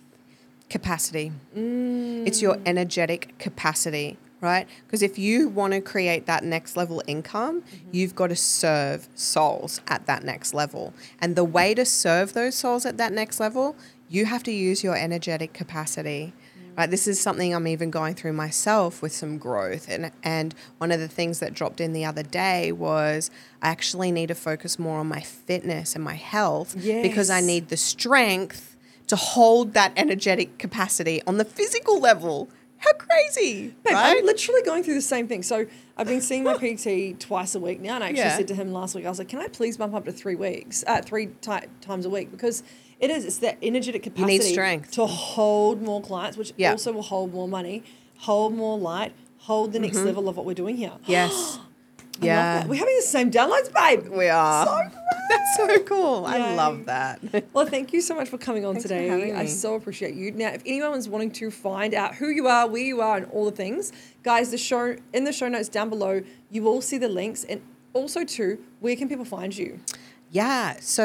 Capacity. 0.69 1.33
Mm. 1.57 2.27
It's 2.27 2.43
your 2.43 2.59
energetic 2.67 3.37
capacity, 3.39 4.19
right? 4.41 4.69
Because 4.87 5.03
if 5.03 5.19
you 5.19 5.49
want 5.49 5.73
to 5.73 5.81
create 5.81 6.27
that 6.27 6.45
next 6.45 6.77
level 6.77 7.03
income, 7.07 7.63
mm-hmm. 7.63 7.89
you've 7.93 8.15
got 8.15 8.29
to 8.29 8.37
serve 8.37 9.09
souls 9.15 9.81
at 9.89 10.07
that 10.07 10.23
next 10.25 10.55
level. 10.55 10.93
And 11.21 11.37
the 11.37 11.45
way 11.45 11.75
to 11.75 11.85
serve 11.85 12.33
those 12.33 12.55
souls 12.55 12.85
at 12.87 12.97
that 12.99 13.13
next 13.13 13.41
level, 13.41 13.77
you 14.09 14.27
have 14.27 14.43
to 14.45 14.53
use 14.53 14.85
your 14.85 14.97
energetic 14.97 15.53
capacity. 15.53 16.33
Mm. 16.59 16.79
Right, 16.79 16.91
this 16.91 17.09
is 17.09 17.21
something 17.21 17.55
I'm 17.55 17.67
even 17.67 17.91
going 17.91 18.15
through 18.15 18.35
myself 18.35 19.03
with 19.03 19.13
some 19.13 19.37
growth, 19.39 19.89
and 19.89 20.13
and 20.23 20.55
one 20.79 20.93
of 20.93 21.01
the 21.01 21.09
things 21.09 21.41
that 21.41 21.53
dropped 21.53 21.81
in 21.81 21.93
the 21.93 22.05
other 22.05 22.23
day 22.23 22.71
was 22.71 23.33
I 23.61 23.69
actually 23.71 24.13
need 24.13 24.29
to 24.29 24.37
focus 24.37 24.79
more 24.79 25.01
on 25.01 25.09
my 25.09 25.21
fitness 25.21 25.97
and 25.97 26.05
my 26.05 26.15
health 26.15 26.77
because 26.77 27.31
I 27.31 27.41
need 27.41 27.69
the 27.69 27.77
strength 27.77 28.77
to 29.09 29.17
hold 29.17 29.75
that 29.75 29.93
energetic 29.97 30.59
capacity 30.59 31.23
on 31.27 31.39
the 31.39 31.45
physical 31.45 32.01
level. 32.01 32.49
How 32.79 32.93
crazy, 32.93 33.75
Babe, 33.85 33.93
right? 33.95 34.17
I'm 34.19 34.25
literally 34.25 34.63
going 34.63 34.85
through 34.85 34.95
the 34.95 35.01
same 35.03 35.27
thing. 35.27 35.43
So 35.43 35.67
I've 35.97 36.07
been 36.07 36.21
seeing 36.21 36.45
my 36.45 36.55
PT 36.63 37.19
twice 37.19 37.57
a 37.57 37.61
week 37.61 37.81
now, 37.81 37.97
and 37.97 38.05
I 38.05 38.09
actually 38.11 38.21
Yeah. 38.23 38.37
said 38.37 38.49
to 38.49 38.55
him 38.55 38.73
last 38.73 38.95
week, 38.95 39.05
I 39.05 39.09
was 39.09 39.19
like, 39.19 39.29
"Can 39.29 39.41
I 39.41 39.49
please 39.49 39.77
bump 39.77 39.95
up 39.95 40.05
to 40.05 40.13
three 40.13 40.37
weeks, 40.37 40.85
uh, 40.87 41.03
three 41.03 41.27
ti- 41.41 41.67
times 41.81 42.07
a 42.07 42.11
week?" 42.11 42.31
Because 42.31 42.63
it 43.01 43.11
is, 43.11 43.25
it's 43.25 43.39
that 43.39 43.59
energetic 43.63 44.05
capacity, 44.05 44.27
need 44.33 44.37
capacity 44.39 44.55
strength. 44.55 44.91
to 44.93 45.07
hold 45.07 45.83
more 45.83 46.01
clients, 46.01 46.37
which 46.37 46.53
Yeah. 46.57 46.71
also 46.71 46.93
will 46.93 47.03
hold 47.03 47.33
more 47.35 47.49
money, 47.49 47.83
hold 48.19 48.55
more 48.55 48.79
light, 48.79 49.13
hold 49.39 49.73
the 49.73 49.81
next 49.81 49.97
level 49.97 50.29
of 50.29 50.37
what 50.37 50.47
we're 50.47 50.55
doing 50.55 50.77
here. 50.77 50.93
yes, 51.07 51.33
Mm-hmm. 51.59 51.68
Yeah, 52.21 52.67
we're 52.67 52.75
having 52.75 52.97
the 52.97 53.03
same 53.03 53.31
downloads, 53.31 53.73
babe. 53.73 54.09
we 54.09 54.29
are. 54.29 54.67
So. 54.67 54.91
That's 55.29 55.57
so 55.57 55.79
cool. 55.81 56.25
I 56.27 56.55
love 56.55 56.87
that. 56.87 57.21
Well, 57.53 57.67
thank 57.67 57.93
you 57.93 58.01
so 58.01 58.15
much 58.15 58.29
for 58.29 58.39
coming 58.39 58.65
on 58.65 58.75
Thanks 58.75 58.89
today. 58.89 59.33
I 59.33 59.47
so 59.47 59.75
appreciate 59.75 60.15
you. 60.15 60.31
Now, 60.33 60.51
if 60.51 60.63
anyone's 60.65 61.09
wanting 61.09 61.33
to 61.33 61.51
find 61.51 61.93
out 61.93 62.15
who 62.15 62.29
you 62.29 62.47
are, 62.47 62.67
where 62.69 62.83
you 62.83 63.01
are, 63.01 63.17
and 63.19 63.27
all 63.27 63.45
the 63.45 63.57
things, 63.57 63.93
guys, 64.23 64.51
the 64.51 64.59
show 64.59 64.97
in 65.13 65.25
the 65.25 65.33
show 65.33 65.49
notes 65.49 65.69
down 65.69 65.91
below, 65.91 66.23
you 66.51 66.63
will 66.63 66.81
see 66.81 66.99
the 66.99 67.09
links, 67.09 67.45
and 67.45 67.61
also 67.93 68.25
too, 68.25 68.59
where 68.81 68.97
can 68.97 69.09
people 69.09 69.25
find 69.25 69.57
you? 69.57 69.81
Yeah, 70.31 70.77
so 70.81 71.05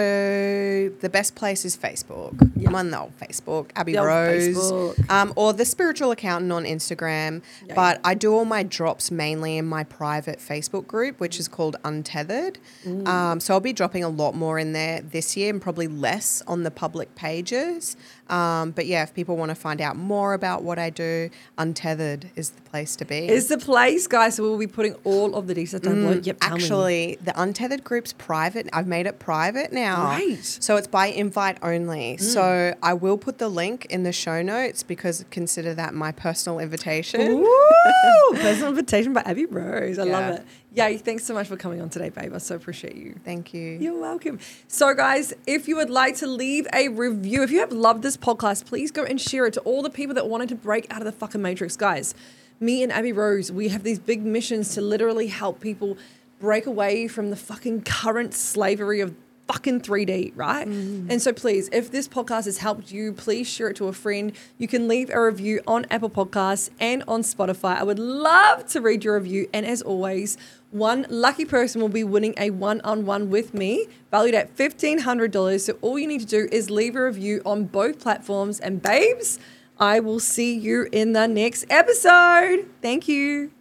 the 1.00 1.10
best 1.10 1.36
place 1.36 1.64
is 1.64 1.78
Facebook. 1.78 2.34
I'm 2.66 2.76
on 2.76 2.92
the 2.92 3.00
old 3.00 3.18
Facebook, 3.18 3.70
Abbey 3.76 3.94
The 3.94 4.04
Rose, 4.04 4.50
Facebook. 4.50 5.10
Um, 5.10 5.32
or 5.38 5.54
the 5.54 5.64
Spiritual 5.64 6.12
Accountant 6.12 6.52
on 6.52 6.66
Instagram. 6.66 7.42
But 7.74 8.02
I 8.04 8.16
do 8.16 8.34
all 8.34 8.44
my 8.46 8.64
drops 8.64 9.12
mainly 9.12 9.58
in 9.58 9.66
my 9.66 9.86
private 9.86 10.40
Facebook 10.40 10.88
group, 10.88 11.20
which 11.20 11.40
is 11.40 11.48
called 11.48 11.78
Untethered. 11.86 12.60
Mm. 12.84 13.08
Um, 13.08 13.40
so 13.40 13.54
I'll 13.54 13.60
be 13.62 13.74
dropping 13.74 14.04
a 14.04 14.10
lot 14.10 14.36
more 14.36 14.60
in 14.60 14.74
there 14.74 15.02
this 15.02 15.38
year, 15.38 15.50
and 15.50 15.62
probably 15.62 15.88
less 15.88 16.44
on 16.46 16.64
the 16.64 16.72
public 16.72 17.16
pages. 17.16 17.96
Um, 18.30 18.72
but 18.72 18.86
yeah, 18.86 19.04
if 19.04 19.14
people 19.14 19.36
want 19.38 19.50
to 19.50 19.56
find 19.56 19.82
out 19.82 19.96
more 19.98 20.34
about 20.34 20.64
what 20.64 20.80
I 20.80 20.90
do, 20.90 21.30
Untethered 21.58 22.30
is 22.36 22.52
the 22.52 22.62
place 22.62 22.96
to 22.98 23.06
be. 23.06 23.28
Is 23.28 23.48
the 23.48 23.58
place, 23.58 24.08
guys? 24.08 24.36
So 24.36 24.44
we'll 24.44 24.58
be 24.58 24.66
putting 24.68 24.94
all 25.04 25.36
of 25.36 25.48
the 25.48 25.54
details 25.54 25.82
down 25.82 25.96
below. 26.02 26.20
Yep. 26.24 26.38
Mm, 26.40 26.52
Actually, 26.54 27.18
the 27.24 27.40
Untethered 27.40 27.84
group's 27.84 28.14
private. 28.14 28.70
I've 28.74 28.88
made 28.88 29.06
it 29.08 29.20
private 29.20 29.72
now. 29.74 30.16
Great. 30.16 30.44
So 30.44 30.78
it's 30.78 30.88
by 30.88 31.08
invite 31.08 31.58
only. 31.62 32.18
So 32.18 32.74
I 32.82 32.94
will 32.94 33.18
put 33.18 33.38
the 33.38 33.50
link 33.50 33.86
in 33.90 34.04
the 34.04 34.14
show 34.14 34.42
notes 34.42 34.84
because 34.84 35.26
consider 35.30 35.74
that 35.76 35.94
my 35.94 36.12
personal 36.12 36.60
invitation. 36.60 37.22
Ooh, 37.22 38.32
personal 38.36 38.70
invitation 38.70 39.14
by 39.14 39.22
Abbey 39.22 39.46
Rose. 39.46 40.00
I 40.00 40.06
Yeah. 40.06 40.12
love 40.20 40.36
it. 40.40 40.46
Yay, 40.76 40.98
thanks 40.98 41.24
so 41.24 41.36
much 41.36 41.48
for 41.48 41.56
coming 41.56 41.82
on 41.82 41.90
today, 41.90 42.10
babe. 42.10 42.34
I 42.34 42.40
so 42.40 42.56
appreciate 42.56 42.96
you. 42.96 43.20
Thank 43.24 43.54
you. 43.54 43.78
You're 43.80 44.00
welcome. 44.00 44.40
So, 44.68 44.94
guys, 44.96 45.32
if 45.46 45.68
you 45.68 45.76
would 45.76 45.92
like 45.92 46.16
to 46.18 46.28
leave 46.28 46.68
a 46.74 46.88
review, 46.88 47.44
if 47.44 47.52
you 47.52 47.60
have 47.60 47.72
loved 47.72 48.02
this 48.02 48.18
podcast, 48.18 48.66
please 48.66 48.90
go 48.90 49.04
and 49.04 49.22
share 49.22 49.46
it 49.46 49.54
to 49.54 49.60
all 49.62 49.84
the 49.84 49.92
people 49.92 50.16
that 50.16 50.28
wanted 50.28 50.50
to 50.50 50.56
break 50.56 50.92
out 50.92 51.00
of 51.00 51.06
the 51.06 51.12
fucking 51.12 51.44
matrix. 51.44 51.78
Guys, 51.78 52.16
me 52.60 52.82
and 52.82 52.92
Abbey 52.92 53.12
Rose, 53.12 53.52
we 53.52 53.70
have 53.70 53.84
these 53.84 54.00
big 54.00 54.26
missions 54.26 54.74
to 54.74 54.82
literally 54.82 55.28
help 55.28 55.60
people 55.60 55.96
break 56.40 56.66
away 56.66 57.08
from 57.08 57.30
the 57.30 57.36
fucking 57.36 57.84
current 57.84 58.34
slavery 58.34 59.00
of 59.00 59.14
fucking 59.48 59.82
3D, 59.82 60.32
right? 60.36 60.68
Mm. 60.68 61.08
And 61.10 61.22
so 61.22 61.34
please, 61.34 61.70
if 61.72 61.92
this 61.92 62.08
podcast 62.08 62.46
has 62.46 62.60
helped 62.60 62.92
you, 62.92 63.14
please 63.14 63.48
share 63.48 63.70
it 63.70 63.76
to 63.78 63.88
a 63.88 63.94
friend. 63.94 64.32
You 64.58 64.68
can 64.68 64.88
leave 64.88 65.10
a 65.10 65.22
review 65.22 65.62
on 65.68 65.86
Apple 65.92 66.10
Podcasts 66.10 66.70
and 66.80 67.04
on 67.08 67.22
Spotify. 67.22 67.78
I 67.78 67.84
would 67.84 68.00
love 68.00 68.66
to 68.68 68.82
read 68.82 69.04
your 69.04 69.16
review. 69.16 69.50
And 69.54 69.66
as 69.66 69.82
always, 69.82 70.38
one 70.74 71.06
lucky 71.10 71.46
person 71.46 71.80
will 71.80 71.90
be 71.90 72.04
winning 72.04 72.34
a 72.38 72.50
one-on-one 72.50 73.30
with 73.30 73.54
me, 73.54 73.88
valued 74.12 74.36
at 74.36 74.56
$1,500. 74.56 75.60
So 75.62 75.78
all 75.82 75.98
you 75.98 76.08
need 76.08 76.22
to 76.22 76.26
do 76.26 76.50
is 76.52 76.70
leave 76.70 76.96
a 76.96 77.06
review 77.06 77.42
on 77.46 77.66
both 77.66 78.00
platforms. 78.00 78.60
And 78.60 78.82
babes, 78.82 79.40
I 79.80 80.00
will 80.00 80.20
see 80.20 80.58
you 80.58 80.88
in 80.92 81.14
the 81.14 81.28
next 81.28 81.66
episode. 81.70 82.68
Thank 82.82 83.08
you. 83.08 83.52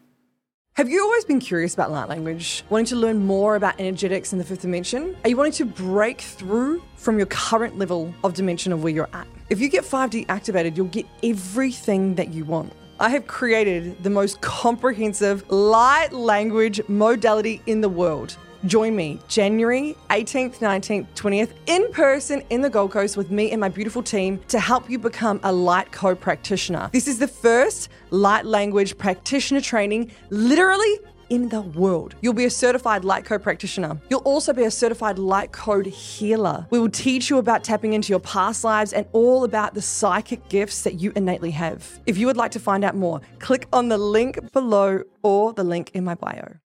Have 0.76 0.88
you 0.88 1.02
always 1.02 1.26
been 1.26 1.38
curious 1.38 1.74
about 1.74 1.90
light 1.90 2.08
language? 2.08 2.64
Wanting 2.70 2.86
to 2.86 2.96
learn 2.96 3.26
more 3.26 3.56
about 3.56 3.78
energetics 3.78 4.32
in 4.32 4.38
the 4.38 4.44
fifth 4.44 4.62
dimension? 4.62 5.14
Are 5.22 5.28
you 5.28 5.36
wanting 5.36 5.52
to 5.52 5.66
break 5.66 6.22
through 6.22 6.82
from 6.96 7.18
your 7.18 7.26
current 7.26 7.76
level 7.76 8.14
of 8.24 8.32
dimension 8.32 8.72
of 8.72 8.82
where 8.82 8.90
you're 8.90 9.10
at? 9.12 9.26
If 9.50 9.60
you 9.60 9.68
get 9.68 9.84
5D 9.84 10.24
activated, 10.30 10.78
you'll 10.78 10.86
get 10.86 11.04
everything 11.22 12.14
that 12.14 12.32
you 12.32 12.46
want. 12.46 12.72
I 13.02 13.08
have 13.08 13.26
created 13.26 14.00
the 14.04 14.10
most 14.10 14.40
comprehensive 14.40 15.50
light 15.50 16.12
language 16.12 16.80
modality 16.86 17.60
in 17.66 17.80
the 17.80 17.88
world. 17.88 18.36
Join 18.64 18.94
me 18.94 19.18
January 19.26 19.96
18th, 20.10 20.58
19th, 20.58 21.08
20th 21.16 21.50
in 21.66 21.90
person 21.90 22.44
in 22.50 22.60
the 22.60 22.70
Gold 22.70 22.92
Coast 22.92 23.16
with 23.16 23.32
me 23.32 23.50
and 23.50 23.60
my 23.60 23.68
beautiful 23.68 24.04
team 24.04 24.38
to 24.46 24.60
help 24.60 24.88
you 24.88 25.00
become 25.00 25.40
a 25.42 25.52
light 25.52 25.90
co 25.90 26.14
practitioner. 26.14 26.90
This 26.92 27.08
is 27.08 27.18
the 27.18 27.26
first 27.26 27.88
light 28.10 28.46
language 28.46 28.96
practitioner 28.96 29.60
training 29.60 30.12
literally 30.30 31.00
in 31.32 31.48
the 31.48 31.62
world. 31.62 32.14
You'll 32.20 32.34
be 32.34 32.44
a 32.44 32.50
certified 32.50 33.06
light 33.06 33.24
code 33.24 33.42
practitioner. 33.42 33.98
You'll 34.10 34.20
also 34.20 34.52
be 34.52 34.64
a 34.64 34.70
certified 34.70 35.18
light 35.18 35.50
code 35.50 35.86
healer. 35.86 36.66
We 36.68 36.78
will 36.78 36.90
teach 36.90 37.30
you 37.30 37.38
about 37.38 37.64
tapping 37.64 37.94
into 37.94 38.10
your 38.10 38.20
past 38.20 38.64
lives 38.64 38.92
and 38.92 39.06
all 39.12 39.44
about 39.44 39.72
the 39.72 39.80
psychic 39.80 40.46
gifts 40.50 40.82
that 40.82 41.00
you 41.00 41.10
innately 41.16 41.50
have. 41.52 42.00
If 42.04 42.18
you 42.18 42.26
would 42.26 42.36
like 42.36 42.50
to 42.50 42.60
find 42.60 42.84
out 42.84 42.96
more, 42.96 43.22
click 43.38 43.66
on 43.72 43.88
the 43.88 43.96
link 43.96 44.52
below 44.52 45.04
or 45.22 45.54
the 45.54 45.64
link 45.64 45.90
in 45.94 46.04
my 46.04 46.16
bio. 46.16 46.61